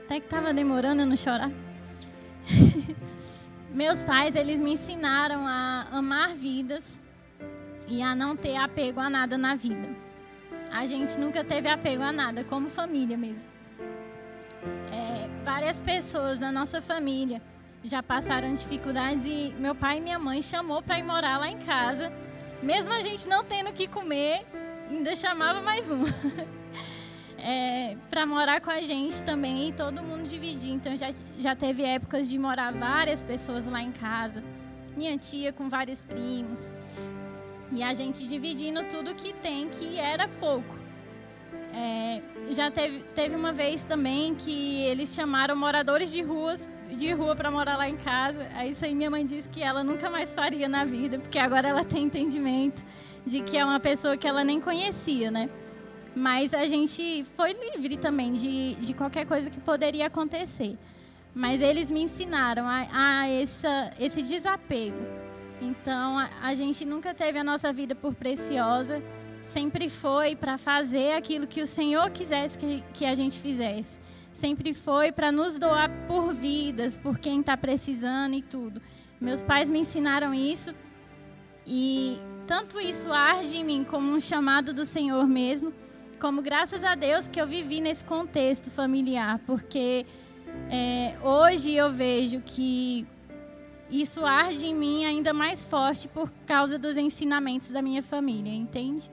Até 0.03 0.19
que 0.19 0.27
tava 0.27 0.53
demorando 0.53 1.01
eu 1.01 1.07
não 1.07 1.15
chorar. 1.15 1.49
Meus 3.73 4.03
pais, 4.03 4.35
eles 4.35 4.59
me 4.59 4.73
ensinaram 4.73 5.47
a 5.47 5.87
amar 5.91 6.35
vidas 6.35 6.99
e 7.97 8.01
a 8.01 8.15
não 8.15 8.35
ter 8.35 8.55
apego 8.55 8.99
a 8.99 9.09
nada 9.09 9.37
na 9.37 9.55
vida. 9.55 9.89
A 10.71 10.85
gente 10.85 11.19
nunca 11.19 11.43
teve 11.43 11.69
apego 11.69 12.03
a 12.03 12.11
nada, 12.11 12.43
como 12.43 12.69
família 12.69 13.17
mesmo. 13.17 13.51
É, 14.91 15.29
várias 15.43 15.81
pessoas 15.81 16.39
da 16.39 16.51
nossa 16.51 16.81
família 16.81 17.41
já 17.83 18.01
passaram 18.01 18.53
dificuldades 18.53 19.25
e 19.25 19.53
meu 19.59 19.75
pai 19.75 19.97
e 19.97 20.01
minha 20.01 20.17
mãe 20.17 20.41
chamou 20.41 20.81
para 20.81 20.97
ir 20.97 21.03
morar 21.03 21.37
lá 21.37 21.49
em 21.49 21.57
casa 21.57 22.11
mesmo 22.63 22.93
a 22.93 23.01
gente 23.01 23.27
não 23.27 23.43
tendo 23.43 23.71
o 23.71 23.73
que 23.73 23.87
comer, 23.87 24.45
ainda 24.89 25.13
chamava 25.17 25.61
mais 25.61 25.91
um. 25.91 26.05
é, 27.37 27.97
para 28.09 28.25
morar 28.25 28.61
com 28.61 28.69
a 28.69 28.81
gente 28.81 29.21
também 29.21 29.67
e 29.67 29.73
todo 29.73 30.01
mundo 30.01 30.23
dividir. 30.23 30.71
Então 30.71 30.95
já, 30.95 31.09
já 31.37 31.57
teve 31.57 31.83
épocas 31.83 32.29
de 32.29 32.39
morar 32.39 32.71
várias 32.71 33.21
pessoas 33.21 33.65
lá 33.65 33.81
em 33.81 33.91
casa. 33.91 34.41
Minha 34.95 35.17
tia 35.17 35.51
com 35.51 35.67
vários 35.67 36.03
primos. 36.03 36.71
E 37.71 37.81
a 37.81 37.93
gente 37.93 38.25
dividindo 38.27 38.83
tudo 38.83 39.15
que 39.15 39.33
tem, 39.33 39.69
que 39.69 39.97
era 39.97 40.27
pouco. 40.27 40.83
É, 41.75 42.21
já 42.51 42.69
teve, 42.69 42.99
teve 43.15 43.35
uma 43.35 43.51
vez 43.51 43.83
também 43.83 44.35
que 44.35 44.83
eles 44.83 45.13
chamaram 45.13 45.55
moradores 45.55 46.11
de 46.11 46.21
ruas 46.21 46.69
de 46.95 47.11
rua 47.11 47.35
para 47.35 47.49
morar 47.49 47.77
lá 47.77 47.89
em 47.89 47.97
casa. 47.97 48.47
Aí 48.53 48.69
isso 48.69 48.85
aí 48.85 48.93
minha 48.93 49.09
mãe 49.09 49.25
disse 49.25 49.49
que 49.49 49.61
ela 49.61 49.83
nunca 49.83 50.09
mais 50.09 50.33
faria 50.33 50.67
na 50.67 50.85
vida, 50.85 51.19
porque 51.19 51.39
agora 51.39 51.67
ela 51.67 51.83
tem 51.83 52.03
entendimento 52.03 52.83
de 53.25 53.41
que 53.41 53.57
é 53.57 53.65
uma 53.65 53.79
pessoa 53.79 54.17
que 54.17 54.27
ela 54.27 54.43
nem 54.43 54.59
conhecia, 54.59 55.31
né? 55.31 55.49
Mas 56.15 56.53
a 56.53 56.65
gente 56.65 57.25
foi 57.35 57.53
livre 57.53 57.97
também 57.97 58.33
de, 58.33 58.75
de 58.75 58.93
qualquer 58.93 59.25
coisa 59.25 59.49
que 59.49 59.59
poderia 59.59 60.07
acontecer. 60.07 60.77
Mas 61.33 61.61
eles 61.61 61.89
me 61.89 62.03
ensinaram 62.03 62.67
a, 62.67 62.87
a 62.91 63.27
essa, 63.27 63.91
esse 63.99 64.21
desapego. 64.21 64.97
Então 65.63 66.19
a, 66.19 66.29
a 66.41 66.55
gente 66.55 66.85
nunca 66.85 67.13
teve 67.13 67.39
a 67.39 67.43
nossa 67.43 67.71
vida 67.71 67.95
por 67.95 68.13
preciosa 68.13 69.01
sempre 69.43 69.89
foi 69.89 70.35
para 70.35 70.57
fazer 70.57 71.13
aquilo 71.13 71.45
que 71.45 71.61
o 71.61 71.67
Senhor 71.67 72.09
quisesse 72.09 72.57
que, 72.57 72.83
que 72.93 73.05
a 73.05 73.13
gente 73.13 73.39
fizesse. 73.39 73.99
Sempre 74.31 74.73
foi 74.73 75.11
para 75.11 75.31
nos 75.31 75.59
doar 75.59 75.91
por 76.07 76.33
vidas, 76.33 76.97
por 76.97 77.19
quem 77.19 77.41
está 77.41 77.55
precisando 77.55 78.35
e 78.35 78.41
tudo. 78.41 78.81
Meus 79.21 79.43
pais 79.43 79.69
me 79.69 79.79
ensinaram 79.79 80.33
isso 80.33 80.73
e 81.67 82.17
tanto 82.47 82.79
isso 82.79 83.11
arde 83.11 83.57
em 83.57 83.63
mim 83.63 83.83
como 83.83 84.11
um 84.11 84.19
chamado 84.19 84.73
do 84.73 84.85
Senhor 84.85 85.27
mesmo, 85.27 85.73
como 86.19 86.41
graças 86.41 86.83
a 86.83 86.95
Deus 86.95 87.27
que 87.27 87.39
eu 87.39 87.45
vivi 87.45 87.79
nesse 87.79 88.03
contexto 88.03 88.71
familiar, 88.71 89.39
porque 89.45 90.05
é, 90.69 91.15
hoje 91.21 91.73
eu 91.73 91.91
vejo 91.91 92.41
que 92.41 93.05
isso 94.01 94.25
arde 94.25 94.65
em 94.65 94.73
mim 94.73 95.05
ainda 95.05 95.33
mais 95.33 95.63
forte 95.63 96.07
por 96.07 96.31
causa 96.45 96.77
dos 96.77 96.97
ensinamentos 96.97 97.69
da 97.69 97.81
minha 97.81 98.01
família, 98.01 98.51
entende? 98.51 99.09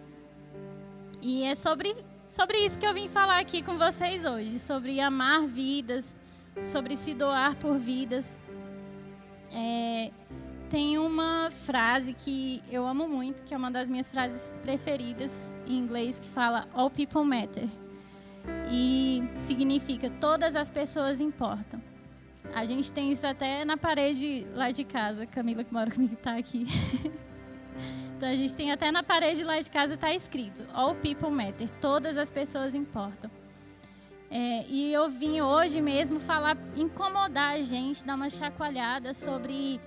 E 1.21 1.43
é 1.43 1.55
sobre, 1.55 1.95
sobre 2.27 2.59
isso 2.59 2.79
que 2.79 2.87
eu 2.87 2.95
vim 2.95 3.09
falar 3.09 3.39
aqui 3.41 3.63
com 3.63 3.77
vocês 3.77 4.25
hoje, 4.25 4.59
sobre 4.59 5.01
amar 5.01 5.47
vidas, 5.47 6.17
sobre 6.65 6.97
se 6.97 7.13
doar 7.15 7.57
por 7.57 7.79
vidas. 7.79 8.39
É, 9.53 10.11
tem 10.71 10.97
uma 10.99 11.51
frase 11.67 12.15
que 12.15 12.63
eu 12.71 12.87
amo 12.87 13.09
muito, 13.09 13.43
que 13.43 13.53
é 13.53 13.57
uma 13.57 13.71
das 13.71 13.89
minhas 13.89 14.11
frases 14.11 14.51
preferidas 14.63 15.53
em 15.67 15.77
inglês, 15.77 16.21
que 16.21 16.29
fala 16.29 16.67
All 16.73 16.89
people 16.89 17.25
matter. 17.25 17.69
e 18.71 19.23
significa 19.35 20.09
todas 20.09 20.57
as 20.57 20.71
pessoas 20.71 21.21
importam. 21.21 21.90
A 22.55 22.65
gente 22.65 22.91
tem 22.91 23.13
isso 23.13 23.27
até 23.27 23.65
na 23.65 23.77
parede 23.77 24.47
lá 24.55 24.71
de 24.71 24.85
casa. 24.85 25.27
Camila, 25.27 25.63
que 25.63 25.73
mora 25.73 25.91
comigo, 25.91 26.15
está 26.15 26.37
aqui. 26.37 26.67
então 28.17 28.29
a 28.29 28.35
gente 28.35 28.55
tem 28.57 28.73
até 28.73 28.91
na 28.91 29.03
parede 29.03 29.45
lá 29.45 29.61
de 29.61 29.71
casa 29.71 29.95
está 29.95 30.13
escrito: 30.13 30.67
All 30.73 30.95
people 30.95 31.31
matter. 31.31 31.69
Todas 31.81 32.17
as 32.19 32.31
pessoas 32.31 32.75
importam. 32.75 33.31
É, 34.31 34.65
e 34.69 34.93
eu 34.93 35.09
vim 35.09 35.41
hoje 35.41 35.81
mesmo 35.81 36.21
falar, 36.21 36.57
incomodar 36.77 37.55
a 37.55 37.63
gente, 37.63 38.05
dar 38.05 38.15
uma 38.15 38.31
chacoalhada 38.31 39.13
sobre 39.13 39.81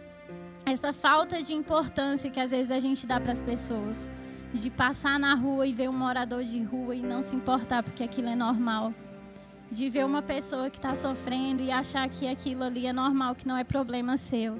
essa 0.65 0.91
falta 0.91 1.41
de 1.41 1.53
importância 1.53 2.29
que 2.29 2.39
às 2.39 2.51
vezes 2.51 2.69
a 2.69 2.79
gente 2.79 3.07
dá 3.07 3.19
para 3.19 3.31
as 3.31 3.41
pessoas. 3.41 4.11
De 4.53 4.69
passar 4.69 5.19
na 5.19 5.33
rua 5.33 5.65
e 5.65 5.73
ver 5.73 5.89
um 5.89 5.93
morador 5.93 6.43
de 6.43 6.61
rua 6.61 6.95
e 6.95 7.01
não 7.01 7.23
se 7.23 7.35
importar 7.35 7.81
porque 7.81 8.03
aquilo 8.03 8.29
é 8.29 8.35
normal 8.35 8.93
de 9.73 9.89
ver 9.89 10.05
uma 10.05 10.21
pessoa 10.21 10.69
que 10.69 10.77
está 10.77 10.95
sofrendo 10.95 11.61
e 11.61 11.71
achar 11.71 12.07
que 12.07 12.27
aquilo 12.27 12.63
ali 12.63 12.85
é 12.85 12.93
normal, 12.93 13.35
que 13.35 13.47
não 13.47 13.57
é 13.57 13.63
problema 13.63 14.17
seu. 14.17 14.59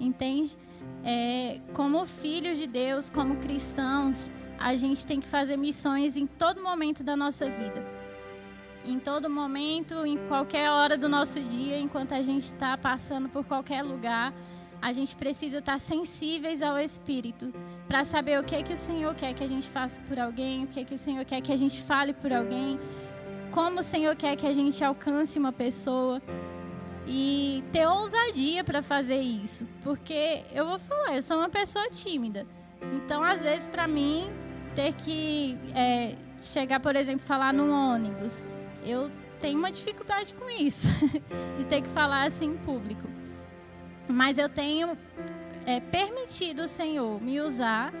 Entende? 0.00 0.56
É, 1.04 1.60
como 1.72 2.04
filhos 2.06 2.58
de 2.58 2.66
Deus, 2.66 3.08
como 3.08 3.36
cristãos, 3.36 4.30
a 4.58 4.74
gente 4.76 5.06
tem 5.06 5.20
que 5.20 5.26
fazer 5.26 5.56
missões 5.56 6.16
em 6.16 6.26
todo 6.26 6.62
momento 6.62 7.04
da 7.04 7.16
nossa 7.16 7.48
vida. 7.48 7.86
Em 8.84 8.98
todo 8.98 9.30
momento, 9.30 10.04
em 10.04 10.18
qualquer 10.28 10.70
hora 10.70 10.96
do 10.96 11.08
nosso 11.08 11.40
dia, 11.40 11.78
enquanto 11.78 12.12
a 12.12 12.22
gente 12.22 12.44
está 12.44 12.76
passando 12.76 13.28
por 13.28 13.44
qualquer 13.44 13.82
lugar, 13.82 14.32
a 14.80 14.92
gente 14.92 15.14
precisa 15.16 15.58
estar 15.58 15.72
tá 15.72 15.78
sensíveis 15.78 16.62
ao 16.62 16.78
Espírito 16.78 17.52
para 17.86 18.04
saber 18.04 18.40
o 18.40 18.44
que 18.44 18.54
é 18.54 18.62
que 18.62 18.72
o 18.72 18.76
Senhor 18.76 19.14
quer 19.14 19.34
que 19.34 19.44
a 19.44 19.48
gente 19.48 19.68
faça 19.68 20.00
por 20.02 20.18
alguém, 20.18 20.64
o 20.64 20.66
que 20.68 20.80
é 20.80 20.84
que 20.84 20.94
o 20.94 20.98
Senhor 20.98 21.24
quer 21.24 21.40
que 21.40 21.52
a 21.52 21.56
gente 21.56 21.82
fale 21.82 22.12
por 22.12 22.32
alguém, 22.32 22.78
como 23.50 23.80
o 23.80 23.82
Senhor 23.82 24.14
quer 24.16 24.36
que 24.36 24.46
a 24.46 24.52
gente 24.52 24.82
alcance 24.84 25.38
uma 25.38 25.52
pessoa 25.52 26.22
e 27.06 27.64
ter 27.72 27.86
ousadia 27.86 28.62
para 28.62 28.82
fazer 28.82 29.20
isso, 29.20 29.66
porque 29.82 30.42
eu 30.52 30.66
vou 30.66 30.78
falar, 30.78 31.16
eu 31.16 31.22
sou 31.22 31.38
uma 31.38 31.48
pessoa 31.48 31.88
tímida, 31.88 32.46
então 32.94 33.22
às 33.22 33.42
vezes 33.42 33.66
para 33.66 33.88
mim 33.88 34.30
ter 34.74 34.92
que 34.92 35.58
é, 35.74 36.14
chegar, 36.40 36.80
por 36.80 36.94
exemplo, 36.96 37.24
falar 37.26 37.52
no 37.52 37.72
ônibus, 37.72 38.46
eu 38.84 39.10
tenho 39.40 39.58
uma 39.58 39.72
dificuldade 39.72 40.34
com 40.34 40.50
isso, 40.50 40.88
de 41.56 41.66
ter 41.66 41.80
que 41.80 41.88
falar 41.88 42.24
assim 42.24 42.50
em 42.50 42.58
público, 42.58 43.08
mas 44.06 44.36
eu 44.36 44.48
tenho 44.48 44.96
é, 45.64 45.80
permitido 45.80 46.64
o 46.64 46.68
Senhor 46.68 47.22
me 47.22 47.40
usar 47.40 47.92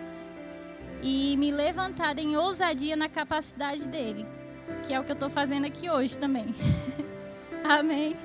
e 1.02 1.36
me 1.38 1.50
levantar 1.50 2.18
em 2.18 2.36
ousadia 2.36 2.96
na 2.96 3.08
capacidade 3.08 3.88
dele 3.88 4.26
que 4.88 4.94
é 4.94 4.98
o 4.98 5.04
que 5.04 5.12
eu 5.12 5.14
estou 5.14 5.28
fazendo 5.28 5.66
aqui 5.66 5.90
hoje 5.90 6.18
também. 6.18 6.46
Amém. 7.62 8.16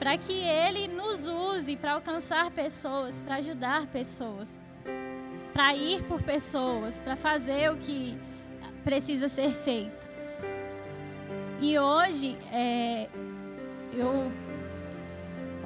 Para 0.00 0.18
que 0.18 0.32
Ele 0.32 0.88
nos 0.88 1.28
use 1.28 1.76
para 1.76 1.92
alcançar 1.92 2.50
pessoas, 2.50 3.20
para 3.20 3.36
ajudar 3.36 3.86
pessoas, 3.86 4.58
para 5.52 5.72
ir 5.76 6.02
por 6.02 6.20
pessoas, 6.22 6.98
para 6.98 7.14
fazer 7.14 7.70
o 7.70 7.76
que 7.76 8.18
precisa 8.82 9.28
ser 9.28 9.52
feito. 9.52 10.10
E 11.60 11.78
hoje 11.78 12.36
é, 12.52 13.08
eu 13.92 14.32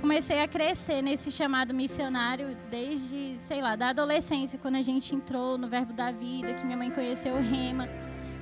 comecei 0.02 0.42
a 0.42 0.48
crescer 0.48 1.00
nesse 1.00 1.32
chamado 1.32 1.72
missionário 1.72 2.54
desde, 2.70 3.38
sei 3.38 3.62
lá, 3.62 3.74
da 3.74 3.88
adolescência, 3.88 4.58
quando 4.58 4.76
a 4.76 4.82
gente 4.82 5.14
entrou 5.14 5.56
no 5.56 5.66
Verbo 5.66 5.94
da 5.94 6.12
Vida, 6.12 6.52
que 6.52 6.66
minha 6.66 6.76
mãe 6.76 6.90
conheceu 6.90 7.34
o 7.36 7.40
Rema 7.40 7.88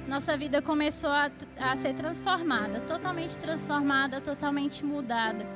nossa 0.06 0.36
vida 0.36 0.60
começou 0.60 1.10
a, 1.10 1.30
a 1.58 1.76
ser 1.76 1.94
transformada, 1.94 2.80
totalmente 2.80 3.38
transformada, 3.38 4.20
totalmente 4.20 4.84
mudada 4.84 5.46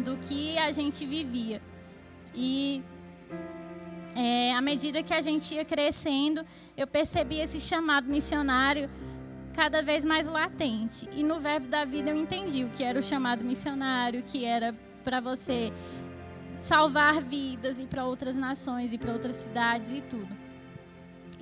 do 0.00 0.16
que 0.16 0.58
a 0.58 0.72
gente 0.72 1.04
vivia. 1.06 1.60
E 2.34 2.82
é, 4.16 4.52
à 4.52 4.60
medida 4.60 5.02
que 5.02 5.14
a 5.14 5.20
gente 5.20 5.54
ia 5.54 5.64
crescendo, 5.64 6.44
eu 6.76 6.86
percebi 6.86 7.40
esse 7.40 7.60
chamado 7.60 8.08
missionário 8.08 8.90
cada 9.54 9.82
vez 9.82 10.04
mais 10.04 10.26
latente. 10.26 11.08
E 11.12 11.22
no 11.22 11.38
Verbo 11.38 11.68
da 11.68 11.84
Vida 11.84 12.10
eu 12.10 12.16
entendi 12.16 12.64
o 12.64 12.70
que 12.70 12.82
era 12.82 12.98
o 12.98 13.02
chamado 13.02 13.44
missionário, 13.44 14.22
que 14.22 14.44
era 14.44 14.74
para 15.04 15.20
você 15.20 15.72
salvar 16.56 17.20
vidas 17.20 17.78
e 17.78 17.86
para 17.86 18.04
outras 18.04 18.36
nações 18.36 18.92
e 18.92 18.98
para 18.98 19.12
outras 19.12 19.36
cidades 19.36 19.92
e 19.92 20.00
tudo. 20.00 20.41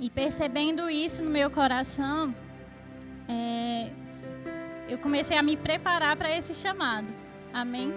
E 0.01 0.09
percebendo 0.09 0.89
isso 0.89 1.23
no 1.23 1.29
meu 1.29 1.51
coração, 1.51 2.35
é, 3.29 3.91
eu 4.89 4.97
comecei 4.97 5.37
a 5.37 5.43
me 5.43 5.59
preparar 5.59 6.17
para 6.17 6.35
esse 6.35 6.55
chamado. 6.55 7.09
Amém? 7.53 7.93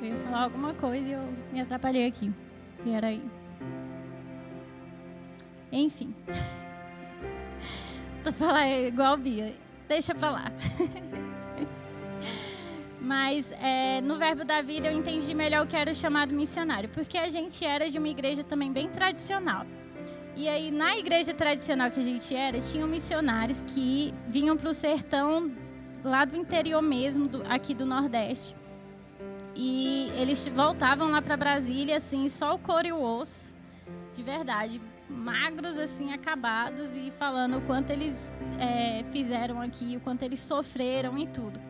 Eu 0.00 0.08
ia 0.08 0.16
falar 0.16 0.44
alguma 0.44 0.72
coisa 0.72 1.06
e 1.06 1.12
eu 1.12 1.34
me 1.52 1.60
atrapalhei 1.60 2.06
aqui. 2.06 2.32
Que 2.82 2.90
era 2.90 3.08
aí. 3.08 3.22
Enfim. 5.70 6.14
Tô 8.24 8.32
falando 8.32 8.86
igual 8.86 9.14
Bia. 9.18 9.54
Deixa 9.86 10.14
pra 10.14 10.30
lá. 10.30 10.44
Mas 13.02 13.52
é, 13.60 14.00
no 14.00 14.16
Verbo 14.16 14.46
da 14.46 14.62
Vida 14.62 14.88
eu 14.88 14.96
entendi 14.96 15.34
melhor 15.34 15.66
o 15.66 15.68
que 15.68 15.76
era 15.76 15.90
o 15.90 15.94
chamado 15.94 16.34
missionário. 16.34 16.88
Porque 16.88 17.18
a 17.18 17.28
gente 17.28 17.66
era 17.66 17.90
de 17.90 17.98
uma 17.98 18.08
igreja 18.08 18.42
também 18.42 18.72
bem 18.72 18.88
tradicional. 18.88 19.66
E 20.36 20.48
aí, 20.48 20.70
na 20.70 20.96
igreja 20.96 21.32
tradicional 21.32 21.90
que 21.90 22.00
a 22.00 22.02
gente 22.02 22.34
era, 22.34 22.60
tinham 22.60 22.88
missionários 22.88 23.60
que 23.60 24.12
vinham 24.26 24.56
para 24.56 24.68
o 24.68 24.74
sertão 24.74 25.52
lá 26.02 26.24
do 26.24 26.36
interior 26.36 26.82
mesmo, 26.82 27.28
do, 27.28 27.42
aqui 27.48 27.72
do 27.72 27.86
Nordeste. 27.86 28.56
E 29.56 30.10
eles 30.16 30.46
voltavam 30.48 31.10
lá 31.10 31.22
para 31.22 31.36
Brasília, 31.36 31.96
assim, 31.96 32.28
só 32.28 32.54
o 32.54 32.58
couro 32.58 32.86
e 32.86 32.92
o 32.92 33.00
osso, 33.00 33.54
de 34.12 34.22
verdade, 34.22 34.80
magros, 35.08 35.78
assim, 35.78 36.12
acabados, 36.12 36.92
e 36.94 37.12
falando 37.12 37.58
o 37.58 37.60
quanto 37.60 37.90
eles 37.90 38.32
é, 38.58 39.04
fizeram 39.12 39.60
aqui, 39.60 39.96
o 39.96 40.00
quanto 40.00 40.24
eles 40.24 40.40
sofreram 40.40 41.16
e 41.16 41.28
tudo. 41.28 41.60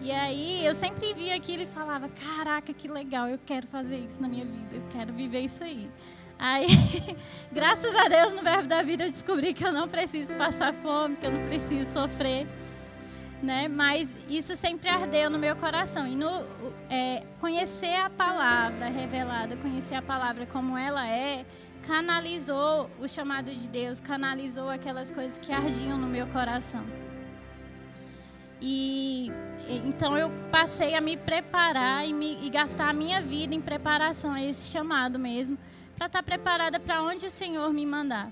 E 0.00 0.10
aí 0.10 0.64
eu 0.64 0.74
sempre 0.74 1.12
via 1.14 1.34
aquilo 1.34 1.62
e 1.62 1.66
falava: 1.66 2.08
Caraca, 2.08 2.72
que 2.72 2.88
legal, 2.88 3.28
eu 3.28 3.38
quero 3.44 3.66
fazer 3.66 3.98
isso 3.98 4.20
na 4.20 4.28
minha 4.28 4.44
vida, 4.44 4.76
eu 4.76 4.82
quero 4.90 5.12
viver 5.12 5.40
isso 5.40 5.62
aí. 5.64 5.90
Aí, 6.38 6.66
graças 7.50 7.94
a 7.94 8.08
Deus, 8.08 8.34
no 8.34 8.42
Verbo 8.42 8.68
da 8.68 8.82
Vida 8.82 9.04
eu 9.04 9.10
descobri 9.10 9.54
que 9.54 9.64
eu 9.64 9.72
não 9.72 9.88
preciso 9.88 10.34
passar 10.34 10.72
fome, 10.72 11.16
que 11.16 11.26
eu 11.26 11.32
não 11.32 11.46
preciso 11.46 11.90
sofrer. 11.92 12.46
Né? 13.42 13.68
Mas 13.68 14.16
isso 14.28 14.56
sempre 14.56 14.88
ardeu 14.88 15.30
no 15.30 15.38
meu 15.38 15.56
coração. 15.56 16.06
E 16.06 16.16
no, 16.16 16.30
é, 16.90 17.22
conhecer 17.40 17.94
a 17.94 18.10
palavra 18.10 18.86
revelada, 18.86 19.56
conhecer 19.56 19.94
a 19.94 20.02
palavra 20.02 20.46
como 20.46 20.76
ela 20.76 21.06
é, 21.06 21.44
canalizou 21.86 22.90
o 22.98 23.08
chamado 23.08 23.54
de 23.54 23.68
Deus, 23.68 24.00
canalizou 24.00 24.68
aquelas 24.68 25.10
coisas 25.10 25.38
que 25.38 25.52
ardiam 25.52 25.96
no 25.96 26.06
meu 26.06 26.26
coração. 26.26 26.84
E 28.60 29.30
então 29.84 30.16
eu 30.16 30.30
passei 30.50 30.94
a 30.94 31.00
me 31.00 31.16
preparar 31.16 32.06
e, 32.08 32.12
me, 32.12 32.38
e 32.42 32.48
gastar 32.48 32.88
a 32.88 32.92
minha 32.92 33.20
vida 33.20 33.54
em 33.54 33.60
preparação 33.60 34.32
a 34.32 34.42
esse 34.42 34.70
chamado 34.70 35.18
mesmo 35.18 35.58
para 35.96 36.06
estar 36.06 36.08
tá 36.08 36.22
preparada 36.22 36.78
para 36.78 37.02
onde 37.02 37.26
o 37.26 37.30
Senhor 37.30 37.72
me 37.72 37.86
mandar. 37.86 38.30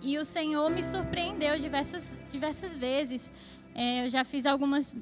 E 0.00 0.18
o 0.18 0.24
Senhor 0.24 0.70
me 0.70 0.82
surpreendeu 0.82 1.58
diversas, 1.58 2.16
diversas 2.30 2.74
vezes. 2.74 3.30
É, 3.74 4.04
eu 4.04 4.08
já 4.08 4.24
fiz 4.24 4.46
algumas, 4.46 4.96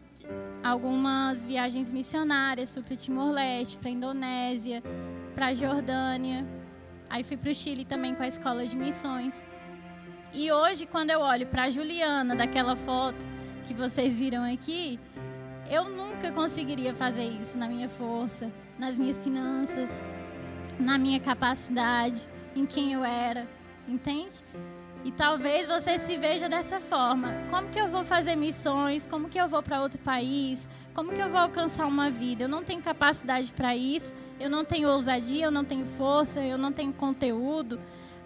algumas 0.63 1.45
viagens 1.45 1.91
missionárias, 1.91 2.75
fui 2.75 2.83
para 2.83 2.97
Timor-Leste, 2.97 3.79
para 3.79 3.91
Indonésia, 3.91 4.83
para 5.35 5.55
Jordânia. 5.55 6.47
Aí 7.09 7.25
fui 7.25 7.37
para 7.37 7.51
o 7.51 7.55
Chile 7.55 7.85
também 7.85 8.15
com 8.15 8.23
a 8.23 8.29
escola 8.29 8.67
de 8.67 8.77
missões. 8.77 9.47
E 10.33 10.53
hoje, 10.53 10.87
quando 10.87 11.11
eu 11.11 11.21
olho 11.21 11.47
para 11.47 11.65
a 11.65 11.71
Juliana, 11.71 12.37
daquela 12.37 12.77
foto 12.77 13.27
que 13.67 13.75
vocês 13.75 14.17
viram 14.17 14.45
aqui, 14.45 14.99
eu 15.69 15.89
nunca 15.89 16.31
conseguiria 16.31 16.95
fazer 16.95 17.25
isso 17.25 17.57
na 17.57 17.69
minha 17.69 17.89
força, 17.89 18.51
nas 18.79 18.97
minhas 18.97 19.21
finanças, 19.21 20.03
na 20.81 20.99
minha 20.99 21.21
capacidade, 21.21 22.29
em 22.57 22.67
quem 22.67 22.93
eu 22.93 23.05
era, 23.05 23.49
entende? 23.87 24.43
E 25.03 25.11
talvez 25.11 25.67
você 25.67 25.99
se 25.99 26.19
veja 26.19 26.49
dessa 26.49 26.79
forma. 26.79 27.35
Como 27.49 27.69
que 27.69 27.79
eu 27.79 27.89
vou 27.89 28.05
fazer 28.05 28.37
missões? 28.37 29.07
Como 29.07 29.29
que 29.29 29.41
eu 29.41 29.49
vou 29.49 29.63
para 29.63 29.81
outro 29.81 29.99
país? 29.99 30.69
Como 30.93 31.13
que 31.13 31.21
eu 31.21 31.31
vou 31.31 31.41
alcançar 31.41 31.87
uma 31.87 32.11
vida? 32.11 32.45
Eu 32.45 32.49
não 32.49 32.63
tenho 32.63 32.83
capacidade 32.83 33.51
para 33.53 33.75
isso. 33.75 34.15
Eu 34.39 34.51
não 34.51 34.63
tenho 34.63 34.91
ousadia, 34.91 35.47
eu 35.47 35.51
não 35.51 35.65
tenho 35.65 35.87
força, 35.87 36.41
eu 36.41 36.59
não 36.59 36.71
tenho 36.71 36.93
conteúdo. 36.93 37.79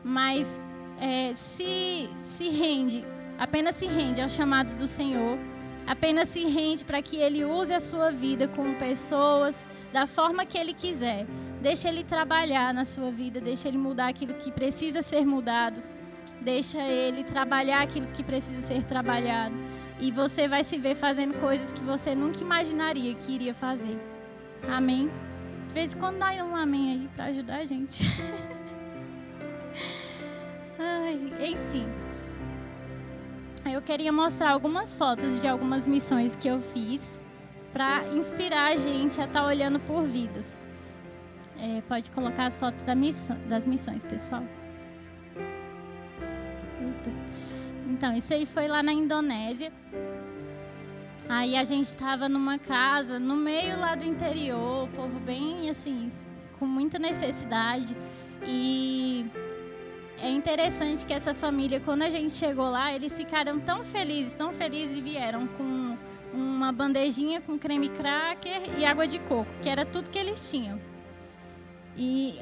Mas 0.03 0.65
é, 1.01 1.33
se 1.33 2.09
se 2.23 2.49
rende, 2.49 3.05
apenas 3.39 3.77
se 3.77 3.87
rende 3.87 4.21
ao 4.21 4.29
chamado 4.29 4.75
do 4.75 4.87
Senhor. 4.87 5.39
Apenas 5.87 6.31
se 6.31 6.45
rende 6.45 6.85
para 6.85 7.01
que 7.01 7.19
Ele 7.19 7.45
use 7.45 7.73
a 7.73 7.79
sua 7.79 8.11
vida 8.11 8.49
com 8.49 8.75
pessoas 8.75 9.69
da 9.93 10.09
forma 10.09 10.45
que 10.45 10.59
Ele 10.59 10.75
quiser. 10.75 11.25
Deixa 11.65 11.89
Ele 11.89 12.05
trabalhar 12.05 12.73
na 12.75 12.85
sua 12.85 13.11
vida, 13.11 13.41
deixa 13.41 13.69
Ele 13.69 13.79
mudar 13.79 14.09
aquilo 14.09 14.35
que 14.35 14.53
precisa 14.53 15.01
ser 15.01 15.25
mudado. 15.25 15.83
deixa 16.43 16.87
ele 16.87 17.25
trabalhar 17.25 17.81
aquilo 17.81 18.07
que 18.09 18.23
precisa 18.23 18.61
ser 18.61 18.85
trabalhado. 18.85 19.55
E 19.99 20.13
você 20.13 20.47
vai 20.47 20.63
se 20.63 20.77
ver 20.77 20.95
fazendo 20.95 21.33
coisas 21.41 21.73
que 21.73 21.81
você 21.81 22.15
nunca 22.15 22.43
imaginaria 22.43 23.15
que 23.15 23.33
iria 23.33 23.55
fazer. 23.55 23.99
Amém? 24.69 25.11
De 25.67 25.73
vez 25.73 25.95
em 25.95 25.99
quando 25.99 26.19
dá 26.19 26.33
um 26.45 26.55
amém 26.55 26.93
aí 26.93 27.09
para 27.15 27.25
ajudar 27.27 27.57
a 27.57 27.65
gente. 27.65 28.05
Ai, 30.79 31.19
enfim. 31.49 31.89
Eu 33.73 33.81
queria 33.81 34.13
mostrar 34.13 34.51
algumas 34.51 34.95
fotos 34.95 35.41
de 35.41 35.49
algumas 35.49 35.87
missões 35.87 36.37
que 36.37 36.47
eu 36.47 36.61
fiz 36.61 37.23
para 37.73 38.07
inspirar 38.09 38.73
a 38.73 38.77
gente 38.77 39.19
a 39.19 39.25
estar 39.25 39.41
tá 39.41 39.47
olhando 39.47 39.81
por 39.81 40.03
vidas. 40.03 40.63
É, 41.59 41.81
pode 41.83 42.11
colocar 42.11 42.47
as 42.47 42.57
fotos 42.57 42.83
da 42.83 42.95
missão, 42.95 43.39
das 43.49 43.67
missões, 43.67 44.05
pessoal. 44.05 44.45
Então, 47.89 48.15
isso 48.17 48.35
aí 48.35 48.45
foi 48.45 48.67
lá 48.67 48.83
na 48.83 48.93
Indonésia. 48.93 49.73
Aí 51.29 51.57
a 51.57 51.65
gente 51.65 51.87
estava 51.87 52.29
numa 52.29 52.59
casa 52.59 53.19
no 53.19 53.35
meio 53.35 53.79
lá 53.79 53.95
do 53.95 54.05
interior, 54.05 54.85
o 54.85 54.89
povo 54.89 55.19
bem 55.21 55.71
assim, 55.71 56.09
com 56.59 56.67
muita 56.67 56.99
necessidade. 56.99 57.97
E 58.47 59.25
é 60.21 60.31
interessante 60.31 61.07
que 61.07 61.13
essa 61.13 61.35
família, 61.35 61.81
quando 61.81 62.03
a 62.03 62.11
gente 62.11 62.33
chegou 62.33 62.71
lá, 62.71 62.93
eles 62.93 63.17
ficaram 63.17 63.59
tão 63.59 63.85
felizes, 63.85 64.35
tão 64.35 64.53
felizes 64.53 64.99
e 64.99 65.01
vieram 65.01 65.47
com 65.47 65.97
uma 66.33 66.73
bandejinha 66.73 67.41
com 67.41 67.59
creme 67.59 67.89
cracker 67.89 68.63
e 68.79 68.85
água 68.85 69.07
de 69.07 69.19
coco, 69.21 69.51
que 69.63 69.69
era 69.69 69.87
tudo 69.87 70.11
que 70.11 70.19
eles 70.19 70.51
tinham. 70.51 70.79
E 71.97 72.35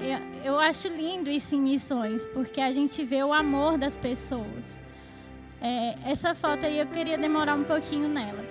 eu 0.44 0.58
acho 0.58 0.88
lindo 0.88 1.30
isso 1.30 1.54
em 1.54 1.60
missões, 1.60 2.24
porque 2.24 2.60
a 2.60 2.72
gente 2.72 3.04
vê 3.04 3.22
o 3.22 3.32
amor 3.32 3.76
das 3.76 3.96
pessoas. 3.96 4.82
É, 5.60 5.94
essa 6.10 6.34
foto 6.34 6.64
aí 6.66 6.78
eu 6.78 6.86
queria 6.86 7.18
demorar 7.18 7.54
um 7.54 7.62
pouquinho 7.62 8.08
nela. 8.08 8.44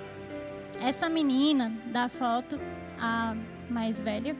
Essa 0.79 1.09
menina 1.09 1.71
da 1.87 2.07
foto, 2.07 2.59
a 2.99 3.35
mais 3.69 3.99
velha, 3.99 4.35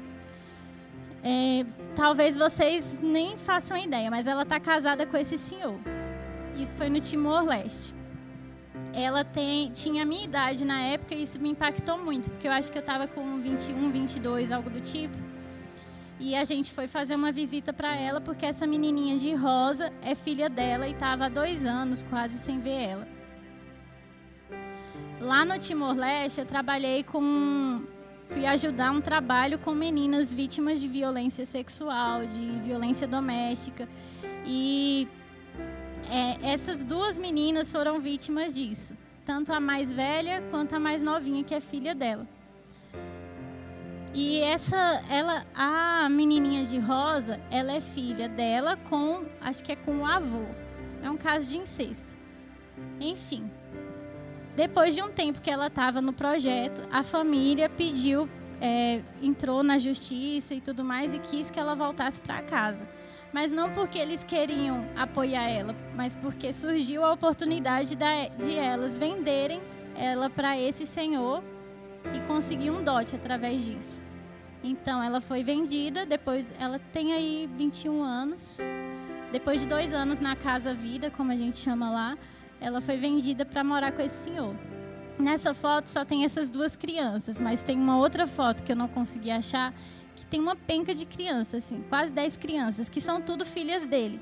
é, 1.24 1.65
talvez 1.95 2.36
vocês 2.36 3.00
nem 3.02 3.38
façam 3.38 3.78
ideia, 3.78 4.10
mas 4.10 4.28
ela 4.28 4.43
está 4.43 4.60
casada 4.60 5.06
com 5.06 5.17
esse 5.17 5.38
senhor. 5.38 5.80
Isso 6.56 6.78
foi 6.78 6.89
no 6.89 7.02
Timor-Leste. 7.02 7.93
Ela 8.93 9.24
tem, 9.24 9.71
tinha 9.71 10.04
a 10.04 10.06
minha 10.06 10.24
idade 10.24 10.65
na 10.65 10.82
época 10.82 11.15
e 11.15 11.24
isso 11.24 11.39
me 11.39 11.50
impactou 11.50 11.97
muito, 11.97 12.30
porque 12.30 12.47
eu 12.47 12.52
acho 12.52 12.71
que 12.71 12.78
eu 12.78 12.82
estava 12.82 13.08
com 13.08 13.39
21, 13.39 13.91
22, 13.91 14.52
algo 14.52 14.69
do 14.69 14.82
tipo. 14.82 15.30
E 16.23 16.36
a 16.36 16.43
gente 16.43 16.71
foi 16.71 16.88
fazer 16.88 17.15
uma 17.15 17.31
visita 17.31 17.73
para 17.73 17.95
ela, 17.95 18.21
porque 18.21 18.45
essa 18.45 18.67
menininha 18.67 19.17
de 19.17 19.34
rosa 19.34 19.91
é 20.03 20.13
filha 20.13 20.47
dela 20.47 20.88
e 20.88 20.91
estava 20.91 21.25
há 21.25 21.29
dois 21.29 21.65
anos 21.65 22.03
quase 22.03 22.38
sem 22.38 22.60
ver 22.60 22.84
ela. 22.91 23.07
Lá 25.19 25.43
no 25.43 25.57
Timor-Leste, 25.57 26.39
eu 26.39 26.45
trabalhei 26.45 27.03
com 27.03 27.81
fui 28.27 28.45
ajudar 28.45 28.91
um 28.91 29.01
trabalho 29.01 29.57
com 29.57 29.73
meninas 29.73 30.31
vítimas 30.31 30.79
de 30.79 30.88
violência 30.88 31.43
sexual, 31.43 32.23
de 32.23 32.60
violência 32.60 33.07
doméstica. 33.07 33.89
E 34.45 35.07
é, 36.07 36.51
essas 36.53 36.84
duas 36.84 37.17
meninas 37.17 37.71
foram 37.71 37.99
vítimas 37.99 38.53
disso, 38.53 38.95
tanto 39.25 39.51
a 39.51 39.60
mais 39.60 39.91
velha 39.91 40.43
quanto 40.51 40.75
a 40.75 40.79
mais 40.79 41.01
novinha, 41.01 41.43
que 41.43 41.55
é 41.55 41.60
filha 41.60 41.95
dela. 41.95 42.27
E 44.13 44.41
essa, 44.41 45.02
ela, 45.10 45.45
a 45.56 46.10
menininha 46.10 46.65
de 46.65 46.78
rosa, 46.80 47.39
ela 47.50 47.71
é 47.71 47.80
filha 47.80 48.28
dela 48.28 48.76
com, 48.76 49.26
acho 49.39 49.63
que 49.63 49.71
é 49.71 49.76
com 49.76 50.00
o 50.00 50.06
avô. 50.06 50.45
É 51.02 51.10
um 51.10 51.15
caso 51.15 51.47
de 51.47 51.58
incesto. 51.58 52.17
Enfim, 53.00 53.50
depois 54.56 54.93
de 54.93 55.02
um 55.02 55.10
tempo 55.10 55.39
que 55.39 55.50
ela 55.50 55.67
estava 55.67 56.02
no 56.02 56.12
projeto, 56.12 56.82
a 56.91 57.04
família 57.04 57.69
pediu, 57.69 58.28
é, 58.60 59.02
entrou 59.21 59.63
na 59.63 59.78
justiça 59.78 60.54
e 60.54 60.60
tudo 60.60 60.84
mais 60.84 61.13
e 61.13 61.19
quis 61.19 61.50
que 61.50 61.60
ela 61.60 61.74
voltasse 61.74 62.19
para 62.19 62.41
casa. 62.41 62.86
Mas 63.32 63.54
não 63.54 63.71
porque 63.71 63.97
eles 63.97 64.26
queriam 64.26 64.86
apoiar 64.95 65.50
ela, 65.50 65.74
mas 65.95 66.13
porque 66.13 66.52
surgiu 66.52 67.06
a 67.06 67.13
oportunidade 67.13 67.95
de 67.95 68.56
elas 68.58 68.97
venderem 68.97 69.62
ela 69.95 70.30
para 70.30 70.60
esse 70.60 70.86
senhor 70.86 71.41
e 72.13 72.19
conseguir 72.27 72.71
um 72.71 72.83
dote 72.83 73.15
através 73.15 73.63
disso. 73.63 74.07
Então 74.63 75.01
ela 75.01 75.19
foi 75.19 75.43
vendida, 75.43 76.05
depois 76.05 76.53
ela 76.59 76.79
tem 76.79 77.13
aí 77.13 77.49
21 77.57 78.03
anos. 78.03 78.59
Depois 79.31 79.61
de 79.61 79.67
dois 79.67 79.93
anos 79.93 80.19
na 80.19 80.35
Casa 80.35 80.73
Vida, 80.73 81.09
como 81.09 81.31
a 81.31 81.35
gente 81.35 81.57
chama 81.57 81.89
lá, 81.89 82.17
ela 82.59 82.81
foi 82.81 82.97
vendida 82.97 83.45
para 83.45 83.63
morar 83.63 83.91
com 83.91 84.01
esse 84.01 84.25
senhor. 84.25 84.55
Nessa 85.17 85.53
foto 85.53 85.87
só 85.87 86.03
tem 86.05 86.23
essas 86.23 86.49
duas 86.49 86.75
crianças, 86.75 87.39
mas 87.39 87.61
tem 87.61 87.77
uma 87.77 87.97
outra 87.97 88.27
foto 88.27 88.63
que 88.63 88.71
eu 88.71 88.75
não 88.75 88.87
consegui 88.87 89.31
achar, 89.31 89.73
que 90.15 90.25
tem 90.25 90.39
uma 90.39 90.55
penca 90.55 90.93
de 90.93 91.05
crianças, 91.05 91.65
assim, 91.65 91.83
quase 91.89 92.13
10 92.13 92.37
crianças, 92.37 92.89
que 92.89 93.01
são 93.01 93.21
tudo 93.21 93.45
filhas 93.45 93.85
dele. 93.85 94.21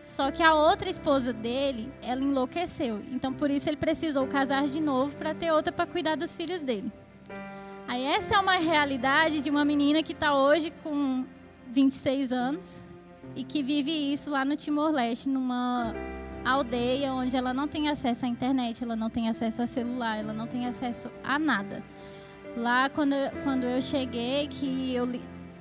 Só 0.00 0.30
que 0.30 0.42
a 0.42 0.54
outra 0.54 0.88
esposa 0.88 1.32
dele, 1.32 1.92
ela 2.02 2.20
enlouqueceu. 2.20 3.02
Então 3.10 3.32
por 3.32 3.50
isso 3.50 3.68
ele 3.68 3.76
precisou 3.76 4.26
casar 4.26 4.66
de 4.66 4.80
novo 4.80 5.16
para 5.16 5.34
ter 5.34 5.50
outra 5.52 5.72
para 5.72 5.86
cuidar 5.86 6.16
dos 6.16 6.34
filhos 6.36 6.62
dele. 6.62 6.92
Aí 7.88 8.04
essa 8.04 8.34
é 8.34 8.38
uma 8.38 8.56
realidade 8.56 9.40
de 9.40 9.50
uma 9.50 9.64
menina 9.64 10.02
que 10.02 10.12
está 10.12 10.34
hoje 10.34 10.72
com 10.82 11.24
26 11.72 12.32
anos 12.32 12.82
e 13.34 13.44
que 13.44 13.62
vive 13.62 13.90
isso 13.90 14.30
lá 14.30 14.44
no 14.44 14.56
Timor-Leste, 14.56 15.28
numa 15.28 15.92
aldeia 16.44 17.12
onde 17.12 17.36
ela 17.36 17.52
não 17.52 17.66
tem 17.66 17.88
acesso 17.88 18.24
à 18.24 18.28
internet, 18.28 18.82
ela 18.82 18.96
não 18.96 19.10
tem 19.10 19.28
acesso 19.28 19.62
a 19.62 19.66
celular, 19.66 20.16
ela 20.16 20.32
não 20.32 20.46
tem 20.46 20.66
acesso 20.66 21.10
a 21.22 21.38
nada. 21.38 21.82
Lá, 22.56 22.88
quando 22.88 23.12
eu, 23.12 23.30
quando 23.42 23.64
eu 23.64 23.82
cheguei, 23.82 24.46
que 24.48 24.94
eu 24.94 25.08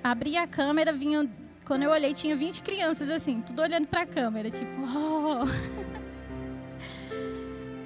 abri 0.04 0.38
a 0.38 0.48
câmera, 0.48 0.94
vinha, 0.94 1.30
quando 1.66 1.84
eu 1.84 1.90
olhei, 1.90 2.14
tinha 2.14 2.36
20 2.36 2.62
crianças 2.62 3.10
assim, 3.10 3.42
tudo 3.42 3.62
olhando 3.62 3.88
para 3.88 4.02
a 4.02 4.06
câmera, 4.06 4.52
tipo, 4.52 4.78
oh. 4.82 5.46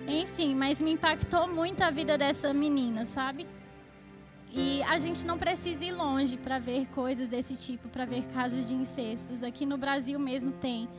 Enfim, 0.07 0.55
mas 0.55 0.81
me 0.81 0.91
impactou 0.91 1.47
muito 1.47 1.81
a 1.81 1.89
vida 1.89 2.17
dessa 2.17 2.53
menina, 2.53 3.05
sabe? 3.05 3.47
E 4.51 4.81
a 4.83 4.97
gente 4.97 5.25
não 5.25 5.37
precisa 5.37 5.85
ir 5.85 5.91
longe 5.91 6.35
para 6.35 6.57
ver 6.57 6.87
coisas 6.87 7.27
desse 7.27 7.55
tipo, 7.55 7.87
para 7.87 8.05
ver 8.05 8.25
casos 8.27 8.67
de 8.67 8.73
incestos. 8.73 9.43
Aqui 9.43 9.65
no 9.65 9.77
Brasil 9.77 10.19
mesmo 10.19 10.51
tem. 10.51 10.89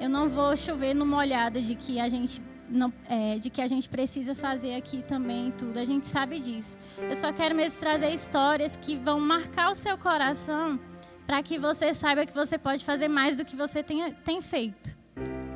Eu 0.00 0.08
não 0.08 0.28
vou 0.28 0.56
chover 0.56 0.94
no 0.94 1.04
molhado 1.04 1.60
de 1.60 1.74
que 1.74 1.98
a 1.98 2.08
gente 2.08 2.40
não, 2.68 2.92
é, 3.08 3.38
de 3.38 3.50
que 3.50 3.60
a 3.60 3.66
gente 3.66 3.88
precisa 3.88 4.34
fazer 4.34 4.76
aqui 4.76 5.02
também 5.02 5.50
tudo. 5.50 5.78
A 5.78 5.84
gente 5.84 6.06
sabe 6.06 6.38
disso. 6.38 6.78
Eu 6.98 7.16
só 7.16 7.32
quero 7.32 7.54
mesmo 7.54 7.80
trazer 7.80 8.10
histórias 8.10 8.76
que 8.76 8.96
vão 8.96 9.18
marcar 9.18 9.72
o 9.72 9.74
seu 9.74 9.98
coração 9.98 10.78
para 11.26 11.42
que 11.42 11.58
você 11.58 11.92
saiba 11.92 12.24
que 12.24 12.32
você 12.32 12.56
pode 12.56 12.84
fazer 12.84 13.08
mais 13.08 13.36
do 13.36 13.44
que 13.44 13.56
você 13.56 13.82
tem, 13.82 14.12
tem 14.24 14.40
feito. 14.40 14.96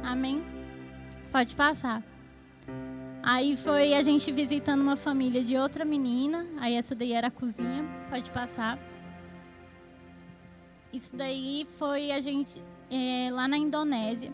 Amém? 0.02 0.44
Pode 1.30 1.54
passar. 1.54 2.02
Aí 3.22 3.56
foi 3.56 3.94
a 3.94 4.02
gente 4.02 4.32
visitando 4.32 4.80
uma 4.80 4.96
família 4.96 5.42
de 5.42 5.56
outra 5.56 5.84
menina. 5.84 6.46
Aí 6.58 6.74
essa 6.74 6.94
daí 6.94 7.12
era 7.12 7.28
a 7.28 7.30
cozinha. 7.30 7.84
Pode 8.08 8.30
passar. 8.30 8.78
Isso 10.92 11.14
daí 11.14 11.66
foi 11.78 12.10
a 12.10 12.18
gente 12.18 12.60
é, 12.90 13.30
lá 13.30 13.46
na 13.46 13.56
Indonésia, 13.56 14.32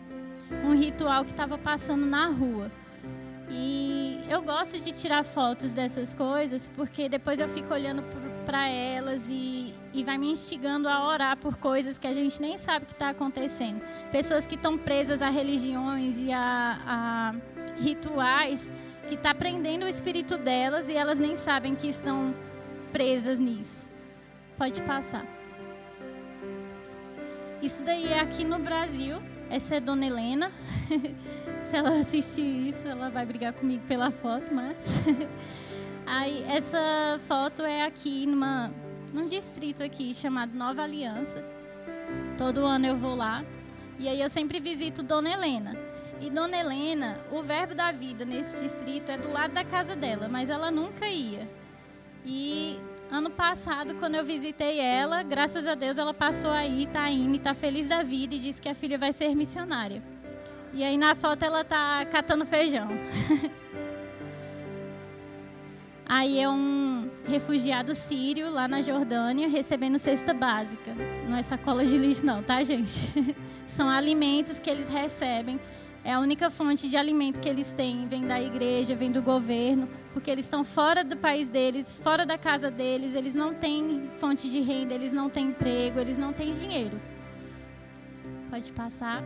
um 0.65 0.73
ritual 0.73 1.23
que 1.23 1.31
estava 1.31 1.57
passando 1.57 2.05
na 2.05 2.27
rua. 2.27 2.71
E 3.49 4.19
eu 4.29 4.41
gosto 4.41 4.79
de 4.79 4.91
tirar 4.91 5.23
fotos 5.23 5.71
dessas 5.71 6.13
coisas 6.13 6.67
porque 6.67 7.07
depois 7.07 7.39
eu 7.39 7.47
fico 7.47 7.73
olhando 7.73 8.03
para 8.45 8.67
elas 8.67 9.29
e, 9.29 9.66
e 9.93 10.03
vai 10.03 10.17
me 10.17 10.31
instigando 10.31 10.87
a 10.87 11.07
orar 11.07 11.37
por 11.37 11.57
coisas 11.57 11.97
que 11.97 12.07
a 12.07 12.13
gente 12.13 12.41
nem 12.41 12.57
sabe 12.57 12.85
que 12.85 12.93
está 12.93 13.09
acontecendo. 13.09 13.81
Pessoas 14.11 14.45
que 14.45 14.55
estão 14.55 14.77
presas 14.77 15.21
a 15.21 15.29
religiões 15.29 16.19
e 16.19 16.31
a, 16.31 16.79
a 16.85 17.35
rituais 17.79 18.71
que 19.07 19.15
está 19.15 19.33
prendendo 19.33 19.85
o 19.85 19.87
espírito 19.87 20.37
delas 20.37 20.89
e 20.89 20.93
elas 20.93 21.17
nem 21.17 21.35
sabem 21.35 21.75
que 21.75 21.87
estão 21.87 22.35
presas 22.91 23.39
nisso. 23.39 23.89
Pode 24.57 24.81
passar. 24.83 25.25
Isso 27.61 27.81
daí 27.83 28.11
é 28.11 28.19
aqui 28.19 28.43
no 28.43 28.59
Brasil. 28.59 29.17
Essa 29.49 29.75
é 29.75 29.79
Dona 29.79 30.05
Helena. 30.05 30.51
Se 31.59 31.75
ela 31.75 31.99
assistir 31.99 32.67
isso, 32.67 32.87
ela 32.87 33.09
vai 33.09 33.25
brigar 33.25 33.53
comigo 33.53 33.83
pela 33.87 34.11
foto, 34.11 34.53
mas. 34.53 35.03
Aí, 36.05 36.45
essa 36.47 37.19
foto 37.27 37.63
é 37.63 37.83
aqui 37.83 38.25
numa, 38.25 38.71
num 39.13 39.25
distrito 39.25 39.83
aqui 39.83 40.13
chamado 40.13 40.55
Nova 40.55 40.83
Aliança. 40.83 41.43
Todo 42.37 42.65
ano 42.65 42.85
eu 42.85 42.97
vou 42.97 43.15
lá. 43.15 43.43
E 43.99 44.07
aí 44.07 44.21
eu 44.21 44.29
sempre 44.29 44.59
visito 44.59 45.03
Dona 45.03 45.31
Helena. 45.31 45.75
E 46.19 46.29
Dona 46.29 46.57
Helena, 46.57 47.19
o 47.31 47.41
verbo 47.41 47.75
da 47.75 47.91
vida 47.91 48.25
nesse 48.25 48.59
distrito 48.59 49.09
é 49.11 49.17
do 49.17 49.31
lado 49.31 49.53
da 49.53 49.63
casa 49.63 49.95
dela, 49.95 50.27
mas 50.27 50.49
ela 50.49 50.71
nunca 50.71 51.07
ia. 51.07 51.47
E 52.25 52.79
Ano 53.09 53.29
passado, 53.29 53.95
quando 53.95 54.15
eu 54.15 54.25
visitei 54.25 54.79
ela, 54.79 55.23
graças 55.23 55.65
a 55.65 55.75
Deus 55.75 55.97
ela 55.97 56.13
passou 56.13 56.51
aí, 56.51 56.83
está 56.83 57.09
indo, 57.09 57.37
está 57.37 57.53
feliz 57.53 57.87
da 57.87 58.03
vida 58.03 58.35
e 58.35 58.39
disse 58.39 58.61
que 58.61 58.67
a 58.67 58.75
filha 58.75 58.97
vai 58.97 59.13
ser 59.13 59.33
missionária. 59.33 60.03
E 60.73 60.83
aí 60.83 60.97
na 60.97 61.15
foto 61.15 61.43
ela 61.43 61.63
tá 61.63 62.05
catando 62.11 62.45
feijão. 62.45 62.89
Aí 66.09 66.39
é 66.39 66.47
um 66.49 67.09
refugiado 67.25 67.93
sírio 67.93 68.49
lá 68.49 68.65
na 68.65 68.81
Jordânia 68.81 69.49
recebendo 69.49 69.99
cesta 69.99 70.33
básica. 70.33 70.95
Não 71.27 71.35
é 71.35 71.43
sacola 71.43 71.85
de 71.85 71.97
lixo, 71.97 72.25
não, 72.25 72.41
tá, 72.41 72.63
gente? 72.63 73.11
São 73.67 73.89
alimentos 73.89 74.57
que 74.57 74.69
eles 74.69 74.87
recebem. 74.87 75.59
É 76.05 76.13
a 76.13 76.21
única 76.21 76.49
fonte 76.49 76.87
de 76.87 76.95
alimento 76.95 77.41
que 77.41 77.49
eles 77.49 77.73
têm. 77.73 78.07
Vem 78.07 78.25
da 78.25 78.41
igreja, 78.41 78.95
vem 78.95 79.11
do 79.11 79.21
governo, 79.21 79.89
porque 80.13 80.31
eles 80.31 80.45
estão 80.45 80.63
fora 80.63 81.03
do 81.03 81.17
país 81.17 81.49
deles, 81.49 81.99
fora 82.01 82.25
da 82.25 82.37
casa 82.37 82.71
deles. 82.71 83.13
Eles 83.13 83.35
não 83.35 83.53
têm 83.53 84.09
fonte 84.17 84.49
de 84.49 84.61
renda, 84.61 84.93
eles 84.93 85.11
não 85.11 85.29
têm 85.29 85.47
emprego, 85.47 85.99
eles 85.99 86.17
não 86.17 86.31
têm 86.31 86.53
dinheiro. 86.53 86.97
Pode 88.49 88.71
passar. 88.71 89.21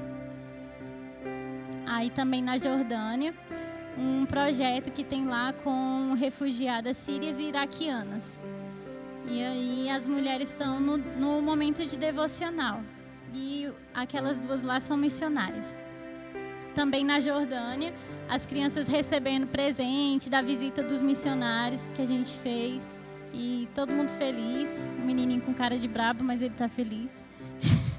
Aí 1.86 2.10
também 2.10 2.42
na 2.42 2.58
Jordânia 2.58 3.36
um 3.98 4.26
projeto 4.26 4.92
que 4.92 5.04
tem 5.04 5.26
lá 5.26 5.54
com 5.54 6.14
refugiadas 6.14 6.98
sírias 6.98 7.40
e 7.40 7.46
iraquianas. 7.46 8.42
E 9.28 9.44
aí 9.44 9.90
as 9.90 10.08
mulheres 10.08 10.50
estão 10.50 10.80
no, 10.80 10.98
no 10.98 11.42
momento 11.42 11.86
de 11.86 11.98
devocional. 11.98 12.82
E 13.34 13.72
aquelas 13.94 14.40
duas 14.40 14.64
lá 14.64 14.80
são 14.80 14.98
missionárias. 14.98 15.78
Também 16.74 17.04
na 17.04 17.20
Jordânia, 17.20 17.94
as 18.30 18.46
crianças 18.46 18.88
recebendo 18.88 19.48
presente 19.48 20.30
da 20.30 20.42
visita 20.42 20.82
dos 20.82 21.02
missionários 21.02 21.90
que 21.90 22.02
a 22.02 22.06
gente 22.06 22.32
fez. 22.38 23.00
E 23.34 23.70
todo 23.76 23.94
mundo 23.94 24.10
feliz. 24.10 24.90
Um 25.00 25.06
menininho 25.06 25.42
com 25.42 25.54
cara 25.54 25.78
de 25.78 25.88
brabo, 25.88 26.24
mas 26.24 26.42
ele 26.42 26.54
está 26.54 26.68
feliz. 26.68 27.30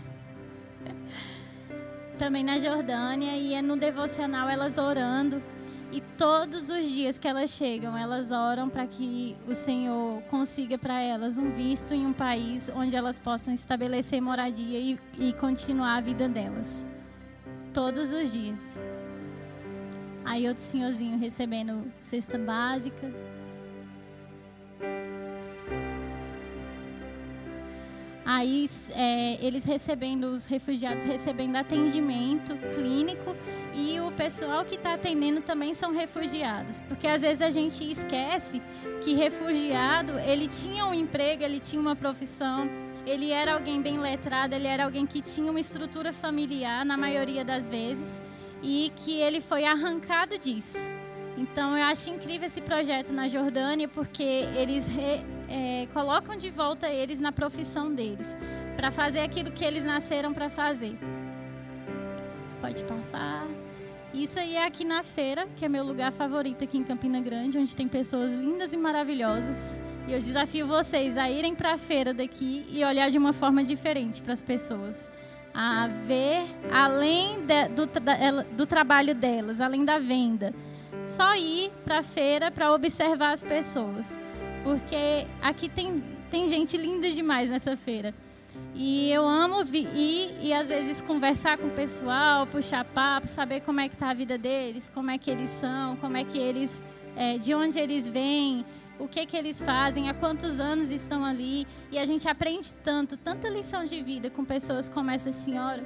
Também 2.18 2.44
na 2.44 2.58
Jordânia, 2.58 3.36
e 3.36 3.54
é 3.54 3.62
no 3.62 3.76
devocional 3.76 4.48
elas 4.48 4.78
orando 4.78 5.42
e 5.92 6.00
todos 6.00 6.70
os 6.70 6.88
dias 6.88 7.18
que 7.18 7.28
elas 7.28 7.50
chegam, 7.50 7.96
elas 7.96 8.30
oram 8.30 8.70
para 8.70 8.86
que 8.86 9.36
o 9.46 9.54
Senhor 9.54 10.22
consiga 10.22 10.78
para 10.78 10.98
elas 10.98 11.36
um 11.36 11.50
visto 11.50 11.92
em 11.92 12.06
um 12.06 12.14
país 12.14 12.70
onde 12.74 12.96
elas 12.96 13.18
possam 13.18 13.52
estabelecer 13.52 14.20
moradia 14.20 14.78
e, 14.78 14.98
e 15.18 15.34
continuar 15.34 15.98
a 15.98 16.00
vida 16.00 16.30
delas. 16.30 16.82
Todos 17.74 18.10
os 18.10 18.32
dias. 18.32 18.80
Aí 20.24 20.48
outro 20.48 20.62
senhorzinho 20.62 21.18
recebendo 21.18 21.92
cesta 22.00 22.38
básica. 22.38 23.12
Aí 28.24 28.68
é, 28.90 29.44
eles 29.44 29.64
recebendo, 29.64 30.24
os 30.24 30.46
refugiados 30.46 31.02
recebendo 31.02 31.56
atendimento 31.56 32.56
clínico 32.74 33.36
e 33.74 33.98
o 34.00 34.12
pessoal 34.12 34.64
que 34.64 34.76
está 34.76 34.94
atendendo 34.94 35.40
também 35.40 35.74
são 35.74 35.92
refugiados. 35.92 36.82
Porque 36.82 37.06
às 37.08 37.22
vezes 37.22 37.42
a 37.42 37.50
gente 37.50 37.88
esquece 37.90 38.62
que 39.02 39.14
refugiado, 39.14 40.18
ele 40.20 40.46
tinha 40.46 40.86
um 40.86 40.94
emprego, 40.94 41.42
ele 41.42 41.58
tinha 41.58 41.80
uma 41.80 41.96
profissão, 41.96 42.70
ele 43.04 43.30
era 43.30 43.54
alguém 43.54 43.82
bem 43.82 43.98
letrado, 43.98 44.54
ele 44.54 44.68
era 44.68 44.84
alguém 44.84 45.04
que 45.04 45.20
tinha 45.20 45.50
uma 45.50 45.60
estrutura 45.60 46.12
familiar, 46.12 46.84
na 46.84 46.96
maioria 46.96 47.44
das 47.44 47.68
vezes, 47.68 48.22
e 48.62 48.92
que 48.96 49.20
ele 49.20 49.40
foi 49.40 49.64
arrancado 49.64 50.38
disso. 50.38 50.88
Então 51.36 51.76
eu 51.76 51.84
acho 51.86 52.10
incrível 52.10 52.46
esse 52.46 52.60
projeto 52.60 53.12
na 53.12 53.26
Jordânia, 53.26 53.88
porque 53.88 54.22
eles 54.22 54.86
re, 54.86 55.24
é, 55.52 55.86
colocam 55.92 56.34
de 56.34 56.50
volta 56.50 56.88
eles 56.88 57.20
na 57.20 57.30
profissão 57.30 57.94
deles, 57.94 58.36
para 58.74 58.90
fazer 58.90 59.20
aquilo 59.20 59.52
que 59.52 59.64
eles 59.64 59.84
nasceram 59.84 60.32
para 60.32 60.48
fazer. 60.48 60.98
Pode 62.60 62.82
passar. 62.84 63.46
Isso 64.14 64.38
aí 64.38 64.56
é 64.56 64.64
aqui 64.64 64.84
na 64.84 65.02
feira, 65.02 65.46
que 65.56 65.64
é 65.64 65.68
meu 65.68 65.84
lugar 65.84 66.10
favorito 66.10 66.64
aqui 66.64 66.78
em 66.78 66.84
Campina 66.84 67.20
Grande, 67.20 67.58
onde 67.58 67.76
tem 67.76 67.86
pessoas 67.86 68.32
lindas 68.32 68.72
e 68.72 68.76
maravilhosas. 68.76 69.80
E 70.08 70.12
eu 70.12 70.18
desafio 70.18 70.66
vocês 70.66 71.16
a 71.16 71.30
irem 71.30 71.54
para 71.54 71.74
a 71.74 71.78
feira 71.78 72.12
daqui 72.12 72.66
e 72.70 72.84
olhar 72.84 73.10
de 73.10 73.18
uma 73.18 73.32
forma 73.32 73.62
diferente 73.62 74.22
para 74.22 74.32
as 74.32 74.42
pessoas. 74.42 75.10
A 75.54 75.86
ver 76.06 76.44
além 76.72 77.44
de, 77.44 77.68
do, 77.68 77.86
do 78.56 78.66
trabalho 78.66 79.14
delas, 79.14 79.60
além 79.60 79.84
da 79.84 79.98
venda 79.98 80.54
só 81.04 81.34
ir 81.34 81.70
para 81.84 81.98
a 81.98 82.02
feira 82.02 82.50
para 82.50 82.72
observar 82.72 83.32
as 83.32 83.42
pessoas. 83.42 84.20
Porque 84.62 85.26
aqui 85.40 85.68
tem, 85.68 86.02
tem 86.30 86.46
gente 86.46 86.76
linda 86.76 87.10
demais 87.10 87.50
nessa 87.50 87.76
feira. 87.76 88.14
E 88.74 89.10
eu 89.10 89.26
amo 89.26 89.62
ir 89.72 90.36
e 90.40 90.52
às 90.52 90.68
vezes 90.68 91.00
conversar 91.00 91.56
com 91.56 91.68
o 91.68 91.70
pessoal, 91.70 92.46
puxar 92.46 92.84
papo, 92.84 93.28
saber 93.28 93.60
como 93.60 93.80
é 93.80 93.88
que 93.88 93.94
está 93.94 94.10
a 94.10 94.14
vida 94.14 94.36
deles, 94.36 94.88
como 94.88 95.10
é 95.10 95.18
que 95.18 95.30
eles 95.30 95.50
são, 95.50 95.96
como 95.96 96.16
é 96.16 96.24
que 96.24 96.38
eles, 96.38 96.82
é, 97.16 97.38
de 97.38 97.54
onde 97.54 97.78
eles 97.78 98.08
vêm, 98.08 98.64
o 98.98 99.08
que 99.08 99.24
que 99.24 99.36
eles 99.36 99.60
fazem, 99.60 100.08
há 100.08 100.14
quantos 100.14 100.60
anos 100.60 100.90
estão 100.90 101.24
ali. 101.24 101.66
E 101.90 101.98
a 101.98 102.04
gente 102.04 102.28
aprende 102.28 102.74
tanto, 102.74 103.16
tanta 103.16 103.48
lição 103.48 103.84
de 103.84 104.02
vida 104.02 104.30
com 104.30 104.44
pessoas 104.44 104.88
como 104.88 105.10
essa 105.10 105.32
senhora. 105.32 105.82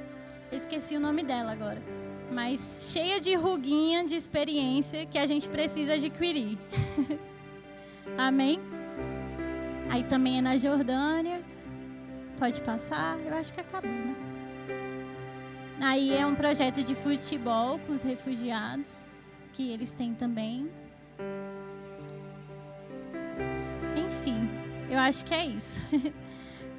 Eu 0.51 0.57
esqueci 0.57 0.95
o 0.95 0.99
nome 0.99 1.23
dela 1.23 1.51
agora 1.51 1.81
mas 2.29 2.89
cheia 2.91 3.19
de 3.19 3.35
ruguinha 3.35 4.03
de 4.03 4.15
experiência 4.15 5.05
que 5.05 5.17
a 5.17 5.25
gente 5.25 5.47
precisa 5.47 5.93
adquirir. 5.93 6.57
Amém? 8.17 8.59
Aí 9.89 10.03
também 10.03 10.39
é 10.39 10.41
na 10.41 10.57
Jordânia. 10.57 11.41
Pode 12.37 12.61
passar? 12.61 13.17
Eu 13.25 13.35
acho 13.35 13.53
que 13.53 13.61
acabou, 13.61 13.91
né? 13.91 14.15
Aí 15.79 16.15
é 16.15 16.25
um 16.25 16.33
projeto 16.33 16.83
de 16.83 16.95
futebol 16.95 17.77
com 17.79 17.93
os 17.93 18.01
refugiados, 18.01 19.05
que 19.53 19.71
eles 19.71 19.93
têm 19.93 20.13
também. 20.13 20.69
Enfim, 23.95 24.49
eu 24.89 24.97
acho 24.97 25.23
que 25.23 25.33
é 25.33 25.45
isso. 25.45 25.79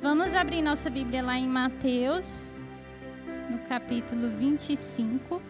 Vamos 0.03 0.35
abrir 0.35 0.63
nossa 0.63 0.91
Bíblia 0.91 1.23
lá 1.23 1.37
em 1.39 1.47
Mateus 1.47 2.61
no 3.51 3.59
capítulo 3.61 4.29
25. 4.31 5.41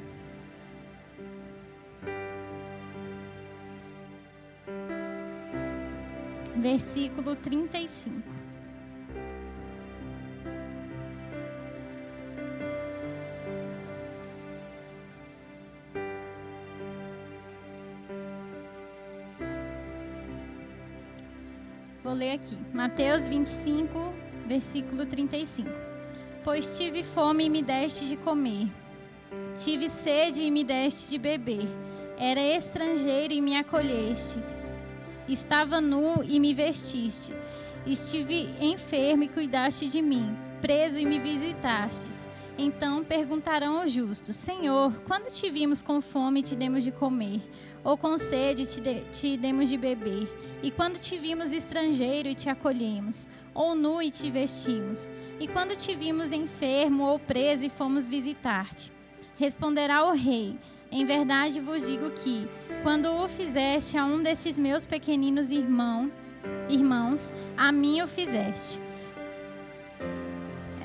Versículo 6.58 7.36
35. 7.36 8.22
Vou 22.02 22.14
ler 22.14 22.32
aqui. 22.32 22.56
Mateus 22.72 23.26
25, 23.26 24.12
versículo 24.46 25.06
35 25.06 25.88
pois 26.48 26.78
tive 26.78 27.02
fome 27.02 27.44
e 27.44 27.50
me 27.50 27.62
deste 27.62 28.06
de 28.06 28.16
comer. 28.16 28.68
Tive 29.54 29.90
sede 29.90 30.40
e 30.40 30.50
me 30.50 30.64
deste 30.64 31.10
de 31.10 31.18
beber. 31.18 31.68
Era 32.16 32.40
estrangeiro 32.40 33.34
e 33.34 33.40
me 33.42 33.54
acolheste. 33.54 34.38
Estava 35.28 35.80
nu 35.80 36.24
e 36.24 36.40
me 36.40 36.54
vestiste. 36.54 37.32
Estive 37.86 38.48
enfermo 38.60 39.24
e 39.24 39.28
cuidaste 39.28 39.88
de 39.88 40.00
mim. 40.00 40.36
Preso 40.60 40.98
e 40.98 41.04
me 41.04 41.18
visitastes. 41.18 42.28
Então 42.56 43.04
perguntarão 43.04 43.84
os 43.84 43.92
justos: 43.92 44.36
Senhor, 44.36 44.92
quando 45.06 45.30
te 45.30 45.48
vimos 45.50 45.82
com 45.82 46.00
fome 46.00 46.40
e 46.40 46.42
te 46.42 46.56
demos 46.56 46.82
de 46.82 46.90
comer? 46.90 47.40
Ou 47.84 47.96
com 47.96 48.18
sede 48.18 48.66
te, 48.66 48.80
de, 48.80 49.00
te 49.12 49.36
demos 49.36 49.68
de 49.68 49.76
beber? 49.76 50.28
E 50.62 50.70
quando 50.70 50.98
te 50.98 51.16
vimos 51.16 51.52
estrangeiro 51.52 52.28
e 52.28 52.34
te 52.34 52.48
acolhemos? 52.48 53.28
ou 53.58 53.74
nu 53.74 54.00
e 54.00 54.08
te 54.08 54.30
vestimos? 54.30 55.10
E 55.40 55.48
quando 55.48 55.74
te 55.74 55.92
vimos 55.96 56.30
enfermo 56.30 57.04
ou 57.04 57.18
preso 57.18 57.64
e 57.64 57.68
fomos 57.68 58.06
visitar-te? 58.06 58.92
Responderá 59.36 60.04
o 60.06 60.12
rei: 60.12 60.56
Em 60.92 61.04
verdade 61.04 61.60
vos 61.60 61.84
digo 61.84 62.10
que, 62.12 62.48
quando 62.82 63.12
o 63.12 63.28
fizeste 63.28 63.96
a 63.96 64.04
um 64.04 64.22
desses 64.22 64.58
meus 64.58 64.86
pequeninos 64.86 65.50
irmão, 65.50 66.10
irmãos, 66.68 67.32
a 67.56 67.72
mim 67.72 68.00
o 68.02 68.06
fizeste. 68.06 68.80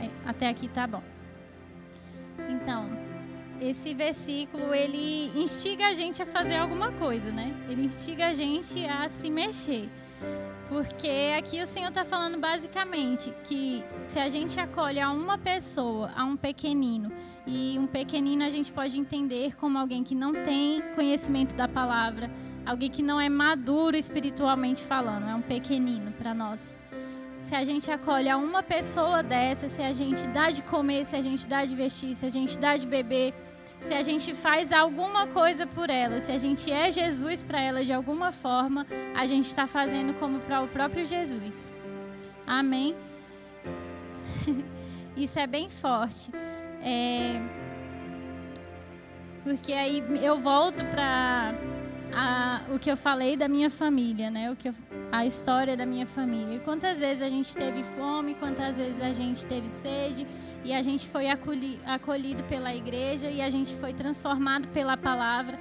É, 0.01 0.09
até 0.25 0.49
aqui 0.49 0.67
tá 0.67 0.87
bom. 0.87 1.03
Então, 2.49 2.89
esse 3.61 3.93
versículo 3.93 4.73
ele 4.73 5.31
instiga 5.35 5.87
a 5.87 5.93
gente 5.93 6.21
a 6.21 6.25
fazer 6.25 6.55
alguma 6.55 6.91
coisa, 6.91 7.31
né? 7.31 7.53
Ele 7.69 7.85
instiga 7.85 8.27
a 8.27 8.33
gente 8.33 8.85
a 8.85 9.07
se 9.07 9.29
mexer. 9.29 9.89
Porque 10.73 11.31
aqui 11.37 11.61
o 11.61 11.67
Senhor 11.67 11.89
está 11.89 12.03
falando 12.03 12.39
basicamente 12.39 13.31
que 13.43 13.83
se 14.03 14.17
a 14.17 14.27
gente 14.27 14.59
acolhe 14.59 14.99
a 14.99 15.11
uma 15.11 15.37
pessoa, 15.37 16.11
a 16.15 16.25
um 16.25 16.35
pequenino, 16.35 17.11
e 17.45 17.77
um 17.77 17.85
pequenino 17.85 18.43
a 18.43 18.49
gente 18.49 18.71
pode 18.71 18.97
entender 18.97 19.55
como 19.55 19.77
alguém 19.77 20.03
que 20.03 20.15
não 20.15 20.33
tem 20.33 20.81
conhecimento 20.95 21.55
da 21.55 21.67
palavra, 21.67 22.27
alguém 22.65 22.89
que 22.89 23.03
não 23.03 23.21
é 23.21 23.29
maduro 23.29 23.95
espiritualmente 23.95 24.81
falando, 24.81 25.29
é 25.29 25.35
um 25.35 25.43
pequenino 25.43 26.11
para 26.13 26.33
nós. 26.33 26.79
Se 27.37 27.53
a 27.53 27.63
gente 27.63 27.91
acolhe 27.91 28.27
a 28.27 28.35
uma 28.35 28.63
pessoa 28.63 29.21
dessa, 29.21 29.69
se 29.69 29.83
a 29.83 29.93
gente 29.93 30.25
dá 30.29 30.49
de 30.49 30.63
comer, 30.63 31.05
se 31.05 31.15
a 31.15 31.21
gente 31.21 31.47
dá 31.47 31.63
de 31.63 31.75
vestir, 31.75 32.15
se 32.15 32.25
a 32.25 32.29
gente 32.29 32.57
dá 32.57 32.75
de 32.75 32.87
beber, 32.87 33.31
se 33.83 33.93
a 33.93 34.01
gente 34.01 34.33
faz 34.33 34.71
alguma 34.71 35.27
coisa 35.27 35.67
por 35.67 35.89
ela, 35.89 36.21
se 36.21 36.31
a 36.31 36.37
gente 36.37 36.71
é 36.71 36.89
Jesus 36.89 37.43
para 37.43 37.59
ela 37.59 37.83
de 37.83 37.91
alguma 37.91 38.31
forma, 38.31 38.87
a 39.13 39.25
gente 39.25 39.47
está 39.47 39.67
fazendo 39.67 40.13
como 40.13 40.39
para 40.39 40.61
o 40.61 40.69
próprio 40.69 41.05
Jesus. 41.05 41.75
Amém? 42.47 42.95
Isso 45.17 45.37
é 45.37 45.45
bem 45.45 45.69
forte. 45.69 46.31
É... 46.81 47.41
Porque 49.43 49.73
aí 49.73 50.01
eu 50.21 50.39
volto 50.39 50.81
para 50.85 51.53
o 52.73 52.79
que 52.79 52.89
eu 52.89 52.95
falei 52.95 53.35
da 53.35 53.49
minha 53.49 53.69
família, 53.69 54.31
né? 54.31 54.49
O 54.49 54.55
que 54.55 54.69
eu, 54.69 54.73
a 55.11 55.25
história 55.25 55.75
da 55.75 55.85
minha 55.85 56.05
família. 56.05 56.57
Quantas 56.61 56.99
vezes 56.99 57.21
a 57.21 57.29
gente 57.29 57.53
teve 57.53 57.83
fome, 57.83 58.33
quantas 58.33 58.77
vezes 58.77 59.01
a 59.01 59.13
gente 59.13 59.45
teve 59.45 59.67
sede, 59.67 60.25
e 60.63 60.73
a 60.73 60.81
gente 60.81 61.07
foi 61.07 61.27
acolhi, 61.27 61.79
acolhido 61.85 62.43
pela 62.45 62.73
igreja 62.73 63.29
e 63.29 63.41
a 63.41 63.49
gente 63.49 63.75
foi 63.75 63.93
transformado 63.93 64.67
pela 64.69 64.95
palavra. 64.95 65.59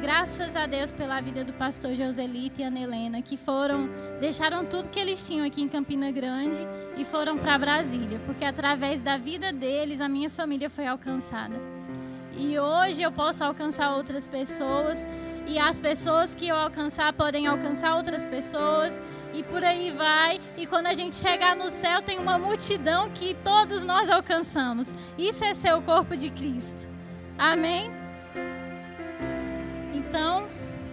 Graças 0.00 0.56
a 0.56 0.66
Deus 0.66 0.92
pela 0.92 1.20
vida 1.20 1.44
do 1.44 1.52
pastor 1.52 1.94
Joselito 1.94 2.60
e 2.60 2.64
Ana 2.64 2.78
Helena, 2.78 3.20
que 3.20 3.36
foram, 3.36 3.88
deixaram 4.20 4.64
tudo 4.64 4.88
que 4.88 4.98
eles 4.98 5.26
tinham 5.26 5.44
aqui 5.44 5.62
em 5.62 5.68
Campina 5.68 6.10
Grande 6.10 6.60
e 6.96 7.04
foram 7.04 7.36
para 7.36 7.58
Brasília, 7.58 8.20
porque 8.24 8.44
através 8.44 9.02
da 9.02 9.16
vida 9.16 9.52
deles 9.52 10.00
a 10.00 10.08
minha 10.08 10.30
família 10.30 10.70
foi 10.70 10.86
alcançada. 10.86 11.60
E 12.36 12.58
hoje 12.58 13.02
eu 13.02 13.12
posso 13.12 13.44
alcançar 13.44 13.94
outras 13.94 14.26
pessoas 14.26 15.06
e 15.46 15.58
as 15.58 15.78
pessoas 15.78 16.34
que 16.34 16.48
eu 16.48 16.56
alcançar 16.56 17.12
podem 17.12 17.46
alcançar 17.46 17.96
outras 17.96 18.26
pessoas 18.26 19.00
e 19.32 19.42
por 19.42 19.64
aí 19.64 19.90
vai. 19.90 20.40
E 20.56 20.66
quando 20.66 20.86
a 20.86 20.94
gente 20.94 21.14
chegar 21.14 21.54
no 21.54 21.68
céu, 21.68 22.00
tem 22.00 22.18
uma 22.18 22.38
multidão 22.38 23.10
que 23.10 23.34
todos 23.44 23.84
nós 23.84 24.08
alcançamos. 24.08 24.94
Isso 25.18 25.44
é 25.44 25.52
ser 25.52 25.74
o 25.74 25.82
corpo 25.82 26.16
de 26.16 26.30
Cristo. 26.30 26.90
Amém? 27.36 27.90
Então, 29.92 30.46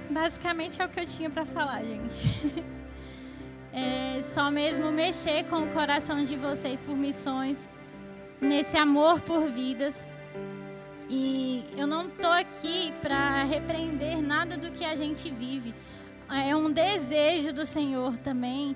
basicamente 0.10 0.82
é 0.82 0.86
o 0.86 0.90
que 0.90 1.00
eu 1.00 1.06
tinha 1.06 1.30
para 1.30 1.46
falar, 1.46 1.84
gente. 1.84 2.72
É 3.74 4.22
só 4.22 4.52
mesmo 4.52 4.92
mexer 4.92 5.46
com 5.46 5.60
o 5.60 5.68
coração 5.68 6.22
de 6.22 6.36
vocês 6.36 6.82
por 6.82 6.94
missões, 6.94 7.70
nesse 8.42 8.76
amor 8.76 9.22
por 9.22 9.48
vidas. 9.48 10.10
E 11.14 11.66
eu 11.78 11.86
não 11.86 12.08
estou 12.08 12.32
aqui 12.32 12.94
para 13.02 13.44
repreender 13.44 14.22
nada 14.22 14.56
do 14.56 14.72
que 14.72 14.86
a 14.86 14.96
gente 14.96 15.30
vive. 15.30 15.76
É 16.30 16.56
um 16.56 16.72
desejo 16.72 17.52
do 17.52 17.66
Senhor 17.66 18.18
também 18.18 18.74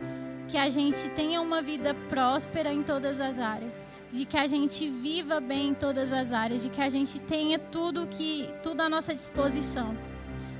que 0.49 0.57
a 0.57 0.69
gente 0.69 1.09
tenha 1.11 1.39
uma 1.39 1.61
vida 1.61 1.93
próspera 2.09 2.73
em 2.73 2.83
todas 2.83 3.21
as 3.21 3.39
áreas, 3.39 3.85
de 4.11 4.25
que 4.25 4.37
a 4.37 4.47
gente 4.47 4.89
viva 4.89 5.39
bem 5.39 5.69
em 5.69 5.73
todas 5.73 6.11
as 6.11 6.33
áreas, 6.33 6.61
de 6.61 6.69
que 6.69 6.81
a 6.81 6.89
gente 6.89 7.19
tenha 7.19 7.57
tudo 7.57 8.05
que 8.05 8.49
tudo 8.61 8.81
à 8.81 8.89
nossa 8.89 9.15
disposição. 9.15 9.97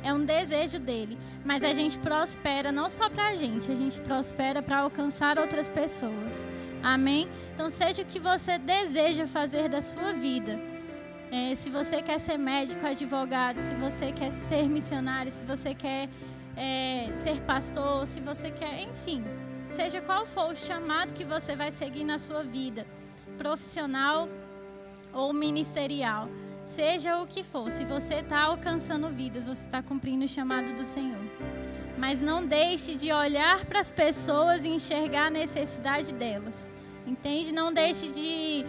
É 0.01 0.13
um 0.13 0.23
desejo 0.23 0.79
dele, 0.79 1.17
mas 1.43 1.61
a 1.61 1.73
gente 1.73 1.99
prospera 1.99 2.71
não 2.71 2.89
só 2.89 3.09
para 3.09 3.27
a 3.27 3.35
gente, 3.35 3.69
a 3.69 3.75
gente 3.75 3.99
prospera 3.99 4.61
para 4.61 4.77
alcançar 4.77 5.38
outras 5.38 5.69
pessoas. 5.69 6.47
Amém? 6.81 7.27
Então 7.53 7.69
seja 7.69 8.01
o 8.01 8.05
que 8.05 8.19
você 8.19 8.57
deseja 8.57 9.27
fazer 9.27 9.67
da 9.67 9.81
sua 9.81 10.13
vida 10.13 10.74
é, 11.36 11.54
se 11.54 11.69
você 11.69 12.02
quer 12.02 12.17
ser 12.17 12.38
médico, 12.38 12.86
advogado, 12.88 13.58
se 13.58 13.76
você 13.76 14.13
quer 14.13 14.32
ser 14.32 14.69
missionário, 14.69 15.30
se 15.30 15.43
você 15.43 15.74
quer 15.76 16.08
é, 16.56 17.12
ser 17.13 17.41
pastor, 17.41 18.08
se 18.08 18.21
você 18.21 18.50
quer, 18.50 18.84
enfim, 18.84 19.21
seja 19.69 20.00
qual 20.00 20.26
for 20.26 20.54
o 20.54 20.56
chamado 20.56 21.12
que 21.12 21.26
você 21.26 21.54
vai 21.54 21.74
seguir 21.74 22.06
na 22.06 22.17
sua 22.17 22.41
vida, 22.41 22.88
profissional 23.38 24.30
ou 25.12 25.34
ministerial, 25.34 26.30
seja 26.63 27.21
o 27.21 27.28
que 27.28 27.43
for, 27.43 27.69
se 27.69 27.84
você 27.84 28.15
está 28.15 28.43
alcançando 28.43 29.10
vidas, 29.10 29.45
você 29.45 29.65
está 29.65 29.84
cumprindo 29.84 30.24
o 30.24 30.30
chamado 30.30 30.74
do 30.74 30.86
Senhor. 30.86 31.19
Mas 31.98 32.21
não 32.21 32.45
deixe 32.45 32.95
de 32.95 33.12
olhar 33.12 33.65
para 33.65 33.82
as 33.82 33.91
pessoas 33.91 34.63
e 34.63 34.69
enxergar 34.69 35.28
a 35.28 35.30
necessidade 35.30 36.13
delas. 36.13 36.69
Entende? 37.06 37.54
Não 37.54 37.74
deixe 37.74 38.08
de 38.08 38.65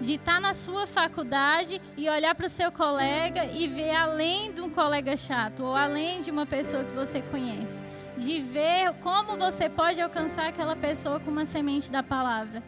de 0.00 0.14
estar 0.14 0.34
tá 0.34 0.40
na 0.40 0.54
sua 0.54 0.86
faculdade 0.86 1.80
e 1.96 2.08
olhar 2.08 2.34
para 2.34 2.46
o 2.46 2.50
seu 2.50 2.70
colega 2.72 3.44
e 3.46 3.66
ver 3.66 3.94
além 3.94 4.52
de 4.52 4.60
um 4.60 4.68
colega 4.68 5.16
chato 5.16 5.64
ou 5.64 5.76
além 5.76 6.20
de 6.20 6.30
uma 6.30 6.46
pessoa 6.46 6.84
que 6.84 6.92
você 6.92 7.22
conhece, 7.22 7.82
de 8.16 8.40
ver 8.40 8.92
como 9.00 9.36
você 9.36 9.68
pode 9.68 10.00
alcançar 10.00 10.48
aquela 10.48 10.76
pessoa 10.76 11.20
com 11.20 11.30
uma 11.30 11.46
semente 11.46 11.90
da 11.90 12.02
palavra, 12.02 12.62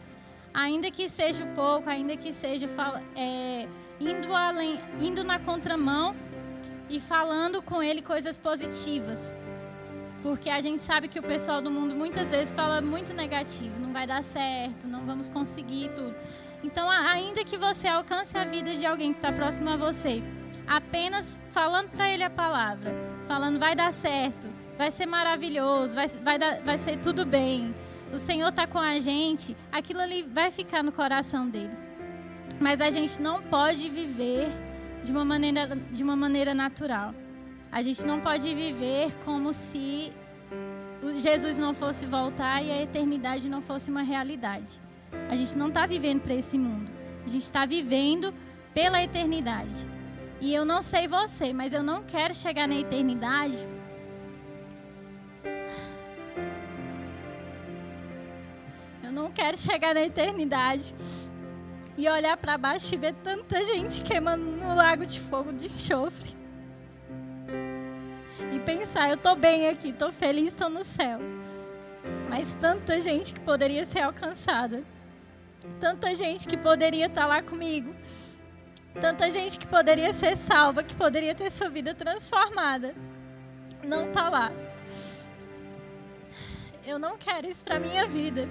ainda 0.55 0.91
que 0.91 1.09
seja 1.09 1.45
pouco, 1.55 1.91
ainda 1.91 2.17
que 2.17 2.33
seja 2.33 2.69
é, 3.15 3.69
indo 4.01 4.35
além, 4.35 4.81
indo 5.01 5.25
na 5.25 5.39
contramão 5.39 6.15
e 6.89 7.01
falando 7.01 7.61
com 7.61 7.83
ele 7.83 8.01
coisas 8.01 8.39
positivas. 8.39 9.37
Porque 10.23 10.51
a 10.51 10.61
gente 10.61 10.83
sabe 10.83 11.09
que 11.09 11.19
o 11.19 11.23
pessoal 11.23 11.61
do 11.61 11.71
mundo 11.71 11.95
muitas 11.95 12.31
vezes 12.31 12.53
fala 12.53 12.81
muito 12.81 13.13
negativo, 13.13 13.79
não 13.79 13.93
vai 13.93 14.07
dar 14.07 14.25
certo, 14.25 14.89
não 14.89 15.07
vamos 15.07 15.29
conseguir 15.29 15.91
tudo. 15.91 16.17
Então, 16.63 16.91
ainda 16.91 17.45
que 17.45 17.57
você 17.57 17.87
alcance 17.89 18.37
a 18.37 18.45
vida 18.45 18.75
de 18.75 18.85
alguém 18.87 19.13
que 19.13 19.19
está 19.19 19.33
próximo 19.33 19.71
a 19.71 19.77
você, 19.77 20.23
apenas 20.67 21.43
falando 21.51 21.91
para 21.91 22.11
ele 22.11 22.25
a 22.25 22.31
palavra, 22.31 22.95
falando 23.27 23.59
vai 23.59 23.75
dar 23.75 23.93
certo, 23.93 24.49
vai 24.77 24.91
ser 24.91 25.07
maravilhoso, 25.07 25.95
vai, 25.95 26.09
vai, 26.09 26.39
dar, 26.39 26.61
vai 26.63 26.79
ser 26.79 26.99
tudo 26.99 27.25
bem, 27.25 27.75
o 28.13 28.19
Senhor 28.19 28.49
está 28.49 28.67
com 28.67 28.79
a 28.79 28.99
gente, 28.99 29.57
aquilo 29.71 30.01
ali 30.01 30.23
vai 30.23 30.51
ficar 30.51 30.83
no 30.83 30.93
coração 30.93 31.49
dele. 31.49 31.77
Mas 32.61 32.81
a 32.81 32.91
gente 32.91 33.21
não 33.21 33.43
pode 33.43 33.91
viver 33.91 34.49
de 35.03 35.13
uma 35.13 35.25
maneira, 35.25 35.77
de 35.91 36.03
uma 36.03 36.17
maneira 36.17 36.55
natural. 36.55 37.15
A 37.71 37.83
gente 37.83 38.07
não 38.07 38.21
pode 38.21 38.55
viver 38.55 39.13
como 39.25 39.53
se 39.53 40.13
Jesus 41.17 41.59
não 41.59 41.75
fosse 41.75 42.07
voltar 42.07 42.63
e 42.63 42.71
a 42.71 42.83
eternidade 42.83 43.51
não 43.51 43.61
fosse 43.61 43.91
uma 43.91 44.03
realidade. 44.03 44.86
A 45.29 45.37
gente 45.37 45.57
não 45.57 45.69
está 45.69 45.87
vivendo 45.87 46.21
para 46.21 46.35
esse 46.35 46.57
mundo. 46.57 46.91
A 47.25 47.29
gente 47.29 47.43
está 47.43 47.67
vivendo 47.67 48.33
pela 48.73 49.03
eternidade. 49.03 49.89
E 50.41 50.55
eu 50.55 50.65
não 50.65 50.83
sei 50.83 51.09
você, 51.09 51.53
mas 51.53 51.73
eu 51.73 51.83
não 51.83 52.03
quero 52.03 52.35
chegar 52.35 52.69
na 52.69 52.77
eternidade. 52.77 53.67
Eu 59.03 59.11
não 59.11 59.31
quero 59.33 59.57
chegar 59.57 59.95
na 59.95 60.03
eternidade 60.03 60.95
e 61.97 62.09
olhar 62.09 62.37
para 62.37 62.59
baixo 62.59 62.95
e 62.95 62.99
ver 62.99 63.15
tanta 63.15 63.65
gente 63.65 64.03
queimando 64.03 64.45
no 64.45 64.75
lago 64.75 65.07
de 65.07 65.19
fogo 65.19 65.53
de 65.53 65.67
enxofre. 65.67 66.37
E 68.53 68.61
pensar, 68.61 69.09
eu 69.09 69.15
estou 69.15 69.35
bem 69.35 69.69
aqui, 69.69 69.89
estou 69.89 70.13
feliz, 70.13 70.49
estou 70.49 70.69
no 70.69 70.85
céu. 70.85 71.19
Mas 72.29 72.53
tanta 72.55 73.01
gente 73.01 73.33
que 73.33 73.41
poderia 73.41 73.85
ser 73.85 74.01
alcançada. 74.01 74.85
Tanta 75.81 76.15
gente 76.15 76.47
que 76.47 76.57
poderia 76.57 77.07
estar 77.07 77.27
lá 77.27 77.43
comigo. 77.43 77.95
Tanta 79.01 79.31
gente 79.31 79.59
que 79.59 79.67
poderia 79.67 80.13
ser 80.13 80.37
salva, 80.37 80.83
que 80.83 80.95
poderia 80.95 81.35
ter 81.35 81.51
sua 81.51 81.69
vida 81.69 81.95
transformada. 81.95 82.95
Não 83.85 84.09
está 84.09 84.29
lá. 84.29 84.51
Eu 86.85 86.99
não 86.99 87.19
quero 87.19 87.47
isso 87.47 87.65
para 87.65 87.79
minha 87.79 88.07
vida. 88.07 88.49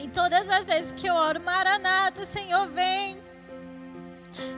E 0.00 0.08
todas 0.08 0.48
as 0.48 0.66
vezes 0.66 0.92
que 0.92 1.06
eu 1.06 1.14
oro, 1.14 1.40
Maranata, 1.40 2.24
Senhor, 2.24 2.66
vem. 2.68 3.18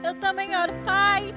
Eu 0.03 0.15
também 0.15 0.55
oro, 0.55 0.73
Pai, 0.83 1.33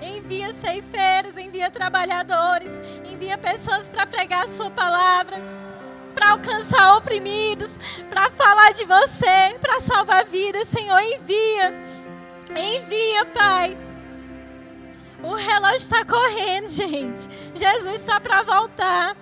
envia 0.00 0.52
ceifeiros, 0.52 1.36
envia 1.36 1.70
trabalhadores, 1.70 2.80
envia 3.04 3.38
pessoas 3.38 3.88
para 3.88 4.06
pregar 4.06 4.44
a 4.44 4.48
Sua 4.48 4.70
palavra 4.70 5.57
para 6.14 6.30
alcançar 6.30 6.96
oprimidos, 6.96 7.78
para 8.08 8.30
falar 8.30 8.72
de 8.72 8.84
você, 8.84 9.58
para 9.60 9.80
salvar 9.80 10.24
vidas. 10.26 10.68
Senhor, 10.68 11.00
envia. 11.00 11.74
Envia, 12.50 13.24
Pai. 13.26 13.78
O 15.22 15.34
relógio 15.34 15.76
está 15.76 16.04
correndo, 16.04 16.68
gente. 16.68 17.28
Jesus 17.54 17.94
está 17.94 18.20
para 18.20 18.42
voltar. 18.42 19.16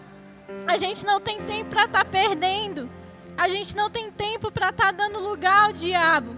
A 0.66 0.76
gente 0.76 1.04
não 1.06 1.20
tem 1.20 1.40
tempo 1.42 1.70
para 1.70 1.84
estar 1.84 2.04
tá 2.04 2.11
perdendo. 2.11 2.88
A 3.36 3.48
gente 3.48 3.74
não 3.74 3.90
tem 3.90 4.11
tempo 4.11 4.50
para 4.50 4.68
estar 4.68 4.86
tá 4.86 4.92
dando 4.92 5.18
lugar 5.18 5.66
ao 5.66 5.72
diabo. 5.72 6.36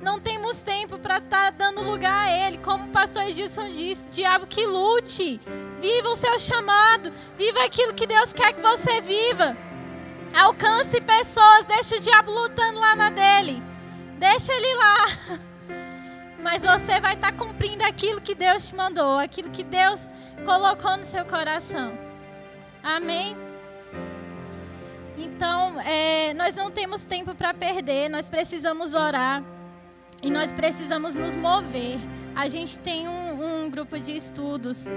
Não 0.00 0.20
temos 0.20 0.60
tempo 0.60 0.98
para 0.98 1.18
estar 1.18 1.44
tá 1.46 1.50
dando 1.50 1.82
lugar 1.82 2.26
a 2.26 2.46
ele. 2.46 2.58
Como 2.58 2.84
o 2.84 2.88
pastor 2.88 3.22
Edson 3.22 3.66
disse, 3.72 4.06
diabo 4.08 4.46
que 4.46 4.64
lute. 4.66 5.40
Viva 5.80 6.08
o 6.08 6.16
seu 6.16 6.38
chamado. 6.38 7.12
Viva 7.36 7.64
aquilo 7.64 7.94
que 7.94 8.06
Deus 8.06 8.32
quer 8.32 8.52
que 8.52 8.60
você 8.60 9.00
viva. 9.00 9.56
Alcance 10.36 11.00
pessoas, 11.00 11.64
deixa 11.64 11.96
o 11.96 11.98
diabo 12.00 12.30
lutando 12.30 12.78
lá 12.78 12.94
na 12.94 13.08
dele. 13.08 13.62
Deixa 14.18 14.52
ele 14.52 14.74
lá. 14.74 15.06
Mas 16.44 16.62
você 16.62 17.00
vai 17.00 17.14
estar 17.14 17.32
tá 17.32 17.38
cumprindo 17.38 17.82
aquilo 17.82 18.20
que 18.20 18.34
Deus 18.34 18.68
te 18.68 18.74
mandou, 18.74 19.18
aquilo 19.18 19.48
que 19.48 19.64
Deus 19.64 20.10
colocou 20.44 20.94
no 20.98 21.04
seu 21.06 21.24
coração. 21.24 21.98
Amém? 22.82 23.34
Então, 25.16 25.80
é, 25.80 26.34
nós 26.34 26.54
não 26.54 26.70
temos 26.70 27.04
tempo 27.04 27.34
para 27.34 27.54
perder, 27.54 28.10
nós 28.10 28.28
precisamos 28.28 28.92
orar 28.92 29.42
e 30.22 30.30
nós 30.30 30.52
precisamos 30.52 31.14
nos 31.14 31.34
mover. 31.34 31.98
A 32.34 32.46
gente 32.46 32.78
tem 32.78 33.08
um, 33.08 33.70
grupo 33.70 33.98
de 33.98 34.14
estudos 34.14 34.88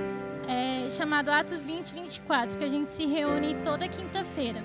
é, 0.47 0.89
chamado 0.89 1.31
Atos 1.31 1.63
2024, 1.63 2.57
que 2.57 2.63
a 2.63 2.69
gente 2.69 2.91
se 2.91 3.05
reúne 3.05 3.55
toda 3.63 3.87
quinta-feira 3.87 4.63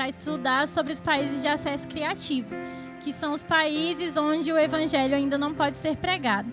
para 0.00 0.08
estudar 0.08 0.66
sobre 0.66 0.94
os 0.94 1.00
países 1.00 1.42
de 1.42 1.48
acesso 1.48 1.86
criativo, 1.86 2.48
que 3.00 3.12
são 3.12 3.34
os 3.34 3.42
países 3.42 4.16
onde 4.16 4.50
o 4.50 4.58
evangelho 4.58 5.14
ainda 5.14 5.36
não 5.36 5.52
pode 5.52 5.76
ser 5.76 5.94
pregado. 5.98 6.50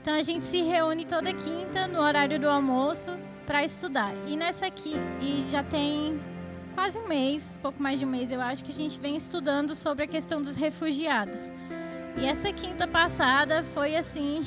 Então 0.00 0.14
a 0.14 0.22
gente 0.22 0.44
se 0.44 0.62
reúne 0.62 1.04
toda 1.04 1.32
quinta 1.32 1.88
no 1.88 1.98
horário 2.00 2.38
do 2.38 2.48
almoço 2.48 3.18
para 3.44 3.64
estudar. 3.64 4.12
E 4.24 4.36
nessa 4.36 4.66
aqui, 4.66 4.94
e 5.20 5.50
já 5.50 5.64
tem 5.64 6.20
quase 6.72 6.96
um 6.96 7.08
mês, 7.08 7.58
pouco 7.60 7.82
mais 7.82 7.98
de 7.98 8.06
um 8.06 8.08
mês, 8.08 8.30
eu 8.30 8.40
acho 8.40 8.62
que 8.62 8.70
a 8.70 8.74
gente 8.74 9.00
vem 9.00 9.16
estudando 9.16 9.74
sobre 9.74 10.04
a 10.04 10.06
questão 10.06 10.40
dos 10.40 10.54
refugiados. 10.54 11.50
E 12.16 12.24
essa 12.24 12.52
quinta 12.52 12.86
passada 12.86 13.64
foi 13.64 13.96
assim, 13.96 14.42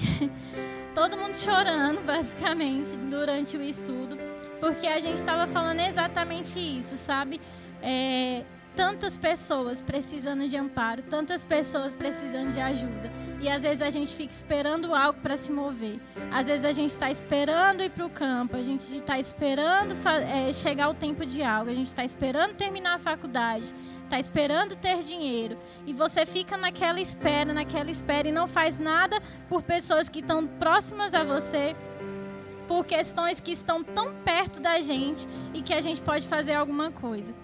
todo 0.96 1.18
mundo 1.18 1.36
chorando, 1.36 2.00
basicamente, 2.08 2.96
durante 2.96 3.58
o 3.58 3.62
estudo, 3.62 4.18
porque 4.62 4.88
a 4.88 5.00
gente 5.00 5.18
estava 5.18 5.46
falando 5.46 5.82
exatamente 5.82 6.58
isso, 6.58 6.98
sabe? 6.98 7.42
É, 7.84 8.44
tantas 8.76 9.16
pessoas 9.18 9.82
precisando 9.82 10.48
de 10.48 10.58
amparo, 10.58 11.04
tantas 11.04 11.46
pessoas 11.46 11.96
precisando 11.96 12.52
de 12.52 12.60
ajuda. 12.60 13.12
E 13.40 13.50
às 13.50 13.64
vezes 13.64 13.82
a 13.82 13.90
gente 13.90 14.14
fica 14.16 14.34
esperando 14.34 14.96
algo 14.96 15.20
para 15.22 15.38
se 15.38 15.52
mover. 15.52 16.00
Às 16.32 16.48
vezes 16.48 16.66
a 16.66 16.72
gente 16.72 16.92
está 16.92 17.12
esperando 17.12 17.84
ir 17.84 17.92
para 17.92 18.06
o 18.06 18.10
campo, 18.10 18.56
a 18.56 18.64
gente 18.64 18.98
está 18.98 19.20
esperando 19.20 19.96
é, 20.08 20.52
chegar 20.52 20.90
o 20.90 20.94
tempo 20.94 21.26
de 21.26 21.44
algo, 21.44 21.70
a 21.70 21.76
gente 21.76 21.88
está 21.88 22.04
esperando 22.04 22.54
terminar 22.54 22.96
a 22.96 23.00
faculdade, 23.00 23.74
está 24.04 24.20
esperando 24.20 24.76
ter 24.76 25.00
dinheiro. 25.00 25.58
E 25.86 25.94
você 25.94 26.26
fica 26.26 26.58
naquela 26.58 27.00
espera, 27.00 27.54
naquela 27.54 27.92
espera 27.92 28.28
e 28.28 28.32
não 28.32 28.48
faz 28.48 28.80
nada 28.80 29.22
por 29.48 29.62
pessoas 29.62 30.10
que 30.10 30.20
estão 30.20 30.48
próximas 30.48 31.14
a 31.14 31.24
você 31.24 31.76
por 32.68 32.86
questões 32.86 33.42
que 33.42 33.52
estão 33.52 33.84
tão 33.84 34.14
perto 34.24 34.62
da 34.62 34.80
gente 34.80 35.28
e 35.54 35.62
que 35.62 35.74
a 35.74 35.82
gente 35.82 36.02
pode 36.02 36.26
fazer 36.28 36.54
alguma 36.54 36.90
coisa. 36.90 37.43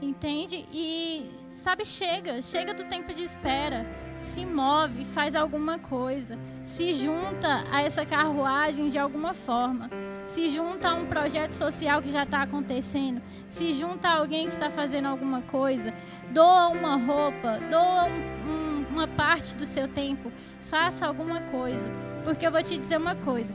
Entende? 0.00 0.64
E, 0.72 1.28
sabe, 1.48 1.84
chega, 1.84 2.40
chega 2.40 2.72
do 2.72 2.84
tempo 2.84 3.12
de 3.12 3.24
espera. 3.24 3.84
Se 4.16 4.46
move, 4.46 5.04
faz 5.04 5.34
alguma 5.34 5.78
coisa. 5.78 6.38
Se 6.62 6.94
junta 6.94 7.64
a 7.70 7.82
essa 7.82 8.06
carruagem 8.06 8.88
de 8.88 8.98
alguma 8.98 9.34
forma. 9.34 9.90
Se 10.24 10.50
junta 10.50 10.90
a 10.90 10.94
um 10.94 11.06
projeto 11.06 11.52
social 11.52 12.00
que 12.00 12.12
já 12.12 12.22
está 12.22 12.42
acontecendo. 12.42 13.20
Se 13.46 13.72
junta 13.72 14.08
a 14.08 14.16
alguém 14.18 14.46
que 14.46 14.54
está 14.54 14.70
fazendo 14.70 15.06
alguma 15.06 15.42
coisa. 15.42 15.92
Doa 16.30 16.68
uma 16.68 16.96
roupa, 16.96 17.58
doa 17.68 18.04
um, 18.04 18.50
um, 18.50 18.86
uma 18.90 19.08
parte 19.08 19.56
do 19.56 19.66
seu 19.66 19.88
tempo. 19.88 20.30
Faça 20.60 21.06
alguma 21.06 21.40
coisa. 21.40 21.88
Porque 22.22 22.46
eu 22.46 22.52
vou 22.52 22.62
te 22.62 22.78
dizer 22.78 22.98
uma 22.98 23.16
coisa. 23.16 23.54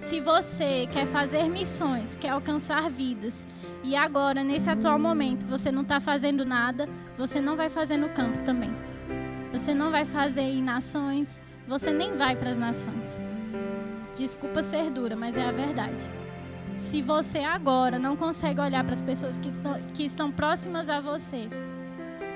Se 0.00 0.18
você 0.18 0.88
quer 0.90 1.06
fazer 1.06 1.48
missões, 1.50 2.16
quer 2.16 2.30
alcançar 2.30 2.90
vidas, 2.90 3.46
e 3.84 3.94
agora, 3.94 4.42
nesse 4.42 4.68
atual 4.68 4.98
momento, 4.98 5.46
você 5.46 5.70
não 5.70 5.82
está 5.82 6.00
fazendo 6.00 6.44
nada, 6.44 6.88
você 7.18 7.38
não 7.38 7.54
vai 7.54 7.68
fazer 7.68 7.98
no 7.98 8.08
campo 8.08 8.38
também. 8.40 8.70
Você 9.52 9.74
não 9.74 9.90
vai 9.90 10.06
fazer 10.06 10.40
em 10.40 10.62
nações, 10.62 11.42
você 11.68 11.92
nem 11.92 12.16
vai 12.16 12.34
para 12.34 12.50
as 12.50 12.58
nações. 12.58 13.22
Desculpa 14.16 14.62
ser 14.62 14.90
dura, 14.90 15.14
mas 15.14 15.36
é 15.36 15.46
a 15.46 15.52
verdade. 15.52 16.00
Se 16.74 17.02
você 17.02 17.40
agora 17.40 17.98
não 17.98 18.16
consegue 18.16 18.60
olhar 18.60 18.82
para 18.82 18.94
as 18.94 19.02
pessoas 19.02 19.38
que 19.38 19.50
estão, 19.50 19.78
que 19.92 20.04
estão 20.04 20.32
próximas 20.32 20.88
a 20.88 21.00
você, 21.00 21.48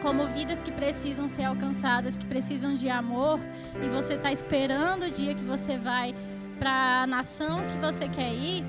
como 0.03 0.27
vidas 0.27 0.61
que 0.61 0.71
precisam 0.71 1.27
ser 1.27 1.45
alcançadas, 1.45 2.15
que 2.15 2.27
precisam 2.27 2.75
de 2.75 2.91
amor, 2.91 3.41
e 3.83 3.89
você 3.89 4.15
está 4.15 4.31
esperando 4.31 5.05
o 5.05 5.11
dia 5.11 5.35
que 5.35 5.45
você 5.45 5.79
vai 5.79 6.15
para 6.59 7.03
a 7.03 7.07
nação 7.07 7.67
que 7.67 7.77
você 7.79 8.09
quer 8.09 8.33
ir, 8.33 8.65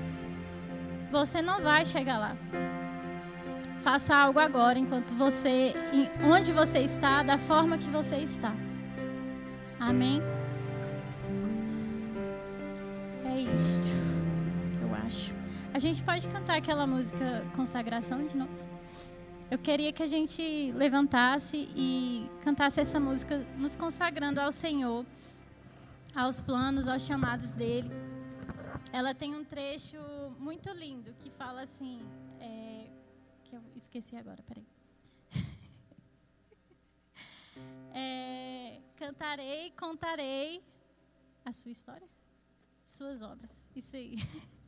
você 1.10 1.40
não 1.40 1.60
vai 1.60 1.84
chegar 1.86 2.18
lá. 2.18 2.36
Faça 3.80 4.16
algo 4.16 4.40
agora, 4.40 4.78
enquanto 4.78 5.14
você, 5.14 5.72
onde 6.24 6.52
você 6.52 6.80
está, 6.80 7.22
da 7.22 7.38
forma 7.38 7.78
que 7.78 7.88
você 7.88 8.16
está. 8.16 8.52
Amém? 9.78 10.20
É 13.24 13.40
isto, 13.40 13.88
eu 14.82 14.94
acho. 15.06 15.34
A 15.72 15.78
gente 15.78 16.02
pode 16.02 16.26
cantar 16.28 16.56
aquela 16.56 16.86
música 16.86 17.44
Consagração 17.54 18.24
de 18.24 18.36
novo? 18.36 18.50
Eu 19.48 19.58
queria 19.58 19.92
que 19.92 20.02
a 20.02 20.06
gente 20.06 20.72
levantasse 20.74 21.68
e 21.76 22.28
cantasse 22.42 22.80
essa 22.80 22.98
música 22.98 23.46
nos 23.56 23.76
consagrando 23.76 24.40
ao 24.40 24.50
Senhor, 24.50 25.06
aos 26.16 26.40
planos, 26.40 26.88
aos 26.88 27.02
chamados 27.02 27.50
dele. 27.50 27.90
Ela 28.90 29.14
tem 29.14 29.34
um 29.34 29.44
trecho 29.44 29.98
muito 30.38 30.70
lindo 30.70 31.12
que 31.20 31.28
fala 31.28 31.60
assim, 31.60 32.00
é, 32.40 32.88
que 33.44 33.54
eu 33.54 33.62
esqueci 33.76 34.16
agora, 34.16 34.42
peraí. 34.42 34.66
é, 37.92 38.80
cantarei, 38.96 39.70
contarei 39.72 40.64
a 41.44 41.52
sua 41.52 41.70
história, 41.70 42.08
suas 42.82 43.20
obras, 43.20 43.66
isso 43.76 43.94
aí. 43.94 44.16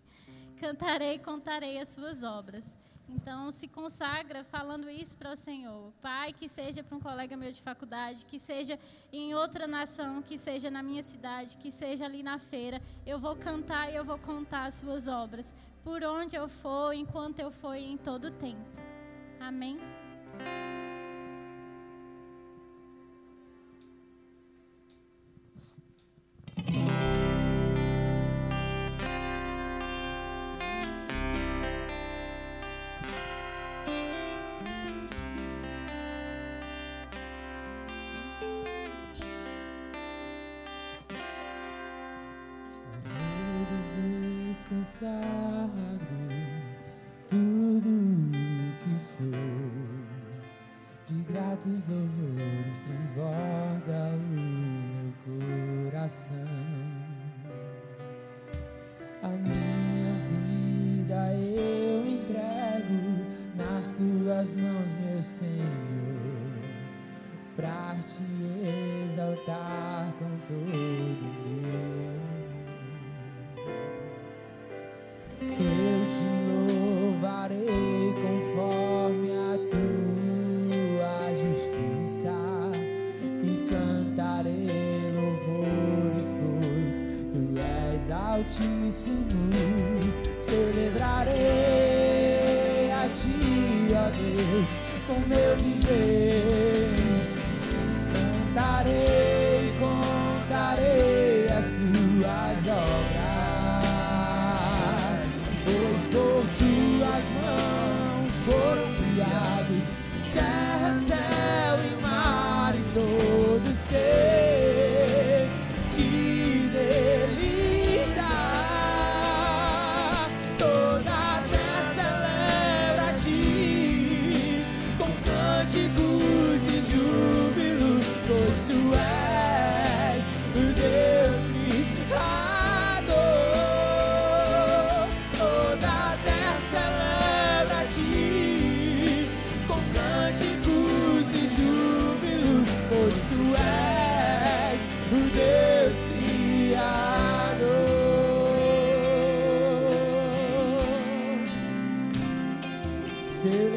cantarei, 0.61 1.19
contarei 1.19 1.81
as 1.81 1.89
suas 1.89 2.23
obras. 2.23 2.77
Então, 3.09 3.51
se 3.51 3.67
consagra 3.67 4.45
falando 4.45 4.91
isso 4.91 5.17
para 5.17 5.33
o 5.33 5.37
Senhor. 5.37 5.93
Pai, 6.03 6.33
que 6.33 6.49
seja 6.49 6.83
para 6.83 6.97
um 6.97 7.01
colega 7.01 7.37
meu 7.37 7.51
de 7.51 7.63
faculdade, 7.63 8.25
que 8.27 8.39
seja 8.39 8.79
em 9.13 9.35
outra 9.35 9.67
nação, 9.67 10.21
que 10.23 10.37
seja 10.37 10.71
na 10.71 10.83
minha 10.83 11.03
cidade, 11.03 11.57
que 11.57 11.71
seja 11.71 12.05
ali 12.05 12.23
na 12.23 12.39
feira. 12.39 12.81
Eu 13.07 13.19
vou 13.19 13.35
cantar 13.35 13.91
e 13.91 13.97
eu 13.97 14.05
vou 14.05 14.19
contar 14.19 14.67
as 14.67 14.75
suas 14.75 15.09
obras. 15.09 15.55
Por 15.83 16.05
onde 16.05 16.37
eu 16.37 16.49
for, 16.49 16.93
enquanto 16.93 17.41
eu 17.41 17.51
for 17.51 17.75
e 17.75 17.93
em 17.93 17.97
todo 17.97 18.27
o 18.27 18.31
tempo. 18.31 18.69
Amém? 19.41 19.79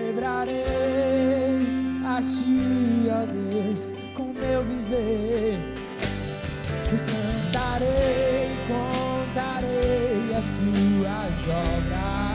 Celebrarei 0.02 0.66
a 2.04 2.22
ti, 2.24 3.08
ó 3.10 3.26
Deus, 3.26 3.92
com 4.16 4.34
meu 4.34 4.64
viver. 4.64 5.60
Cantarei, 7.08 8.50
contarei 8.68 10.36
as 10.36 10.46
suas 10.46 11.48
obras, 11.48 12.31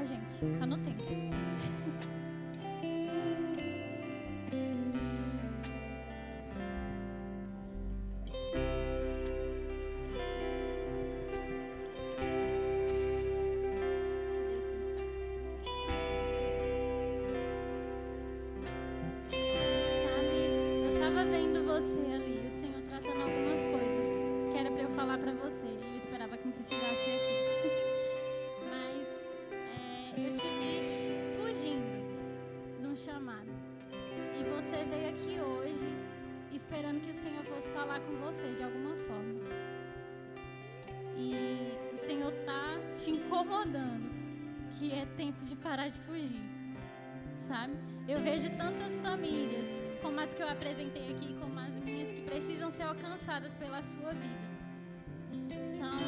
tá, 0.00 0.04
gente? 0.04 0.58
Tá 0.58 0.66
que 37.10 37.16
o 37.16 37.18
Senhor 37.18 37.44
fosse 37.44 37.72
falar 37.72 37.98
com 38.00 38.12
você 38.24 38.46
de 38.52 38.62
alguma 38.62 38.94
forma. 38.96 39.40
E 41.16 41.92
o 41.92 41.96
Senhor 41.96 42.32
tá 42.46 42.78
te 42.96 43.10
incomodando 43.10 44.08
que 44.78 44.92
é 44.92 45.04
tempo 45.16 45.44
de 45.44 45.56
parar 45.56 45.88
de 45.88 45.98
fugir 46.02 46.60
sabe? 47.40 47.72
Eu 48.06 48.20
vejo 48.20 48.50
tantas 48.50 48.98
famílias, 48.98 49.80
como 50.02 50.20
as 50.20 50.32
que 50.32 50.42
eu 50.42 50.48
apresentei 50.48 51.10
aqui, 51.10 51.34
como 51.34 51.58
as 51.58 51.78
minhas, 51.78 52.12
que 52.12 52.22
precisam 52.22 52.70
ser 52.70 52.82
alcançadas 52.82 53.54
pela 53.54 53.80
sua 53.82 54.12
vida. 54.12 54.50
Então, 55.32 55.98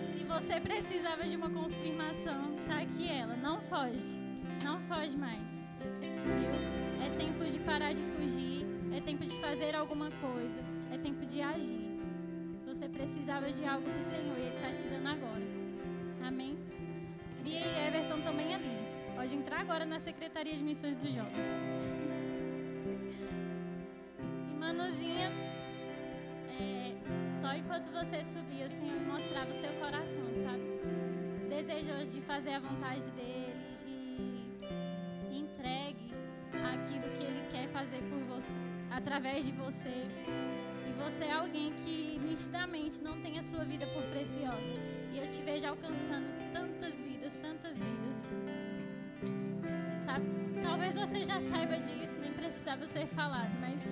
se 0.00 0.24
você 0.24 0.58
precisava 0.58 1.24
de 1.24 1.36
uma 1.36 1.50
confirmação, 1.50 2.56
tá 2.66 2.78
aqui 2.78 3.10
ela. 3.10 3.36
Não 3.36 3.60
foge, 3.60 4.18
não 4.64 4.80
foge 4.80 5.16
mais, 5.16 5.66
viu? 5.90 7.04
É 7.04 7.10
tempo 7.18 7.44
de 7.44 7.58
parar 7.58 7.92
de 7.92 8.02
fugir, 8.02 8.66
é 8.94 9.00
tempo 9.00 9.24
de 9.24 9.34
fazer 9.40 9.74
alguma 9.74 10.10
coisa, 10.10 10.60
é 10.92 10.98
tempo 10.98 11.24
de 11.24 11.40
agir. 11.40 12.00
Você 12.66 12.88
precisava 12.88 13.50
de 13.50 13.66
algo 13.66 13.90
do 13.90 14.00
Senhor 14.00 14.38
e 14.38 14.42
Ele 14.42 14.56
está 14.56 14.72
te 14.72 14.88
dando 14.88 15.08
agora. 15.08 15.42
Amém? 16.22 16.58
Bia 17.42 17.60
e 17.60 17.86
Everton 17.88 18.20
também 18.20 18.54
ali. 18.54 18.76
Pode 19.14 19.34
entrar 19.34 19.60
agora 19.60 19.84
na 19.84 19.98
Secretaria 19.98 20.54
de 20.54 20.62
Missões 20.62 20.96
dos 20.96 21.12
Jovens. 21.12 21.32
E 24.50 24.54
Manuzinha, 24.54 25.32
é, 26.60 26.92
só 27.40 27.52
enquanto 27.54 27.86
você 27.90 28.22
subia, 28.24 28.66
o 28.66 28.70
Senhor 28.70 29.00
mostrava 29.02 29.50
o 29.50 29.54
seu 29.54 29.72
coração, 29.74 30.24
sabe? 30.34 30.62
Desejoso 31.48 32.14
de 32.14 32.20
fazer 32.22 32.54
a 32.54 32.60
vontade 32.60 33.10
dele 33.10 33.78
e 35.30 35.38
entregue 35.38 36.12
aquilo 36.72 37.10
que 37.16 37.24
ele 37.24 37.42
quer 37.50 37.68
fazer 37.68 38.02
por 38.08 38.18
você, 38.34 38.54
através 38.94 39.44
de 39.44 39.52
você. 39.52 40.06
E 40.88 40.92
você 41.02 41.24
é 41.24 41.32
alguém 41.32 41.72
que 41.84 42.18
nitidamente 42.18 43.02
não 43.02 43.20
tem 43.20 43.38
a 43.38 43.42
sua 43.42 43.64
vida 43.64 43.86
por 43.88 44.02
preciosa. 44.04 44.72
E 45.12 45.18
eu 45.18 45.26
te 45.26 45.42
vejo 45.42 45.66
alcançando 45.66 46.26
tantas 46.52 47.00
vidas, 47.00 47.38
tantas 47.42 47.78
vidas 47.78 48.34
sabe? 50.02 50.26
Talvez 50.62 50.94
você 50.94 51.24
já 51.24 51.40
saiba 51.40 51.76
disso, 51.78 52.18
nem 52.20 52.32
precisava 52.32 52.86
ser 52.86 53.06
falado, 53.06 53.50
mas 53.60 53.82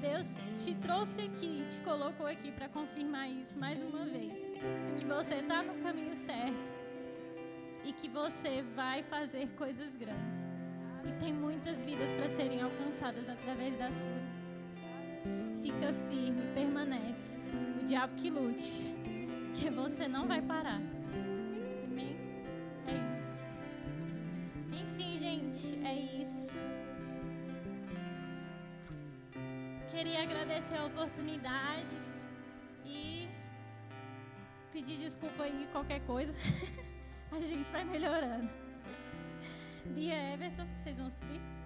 Deus 0.00 0.36
te 0.64 0.74
trouxe 0.74 1.22
aqui, 1.22 1.64
te 1.68 1.80
colocou 1.80 2.26
aqui 2.26 2.50
para 2.52 2.68
confirmar 2.68 3.28
isso 3.30 3.58
mais 3.58 3.82
uma 3.82 4.04
vez. 4.04 4.52
Que 4.98 5.04
você 5.04 5.34
está 5.34 5.62
no 5.62 5.74
caminho 5.82 6.16
certo 6.16 6.74
e 7.84 7.92
que 7.92 8.08
você 8.08 8.62
vai 8.74 9.02
fazer 9.04 9.48
coisas 9.56 9.96
grandes. 9.96 10.48
E 11.04 11.12
tem 11.12 11.32
muitas 11.32 11.82
vidas 11.82 12.12
para 12.12 12.28
serem 12.28 12.60
alcançadas 12.60 13.28
através 13.28 13.76
da 13.76 13.92
sua. 13.92 14.27
Fica 15.68 15.92
firme, 16.08 16.46
permanece. 16.54 17.38
O 17.78 17.84
diabo 17.84 18.14
que 18.14 18.30
lute, 18.30 18.80
que 19.54 19.68
você 19.68 20.08
não 20.08 20.26
vai 20.26 20.40
parar. 20.40 20.80
Amém? 21.84 22.16
É 22.86 23.12
isso. 23.12 23.38
Enfim, 24.72 25.18
gente, 25.18 25.78
é 25.86 25.94
isso. 25.94 26.52
Queria 29.90 30.22
agradecer 30.22 30.76
a 30.76 30.86
oportunidade 30.86 31.94
e 32.86 33.28
pedir 34.72 34.96
desculpa 34.96 35.42
aí 35.42 35.68
qualquer 35.70 36.00
coisa. 36.06 36.32
a 37.30 37.40
gente 37.40 37.70
vai 37.70 37.84
melhorando. 37.84 38.48
Bia 39.84 40.32
Everton, 40.32 40.66
vocês 40.74 40.98
vão 40.98 41.10
subir? 41.10 41.57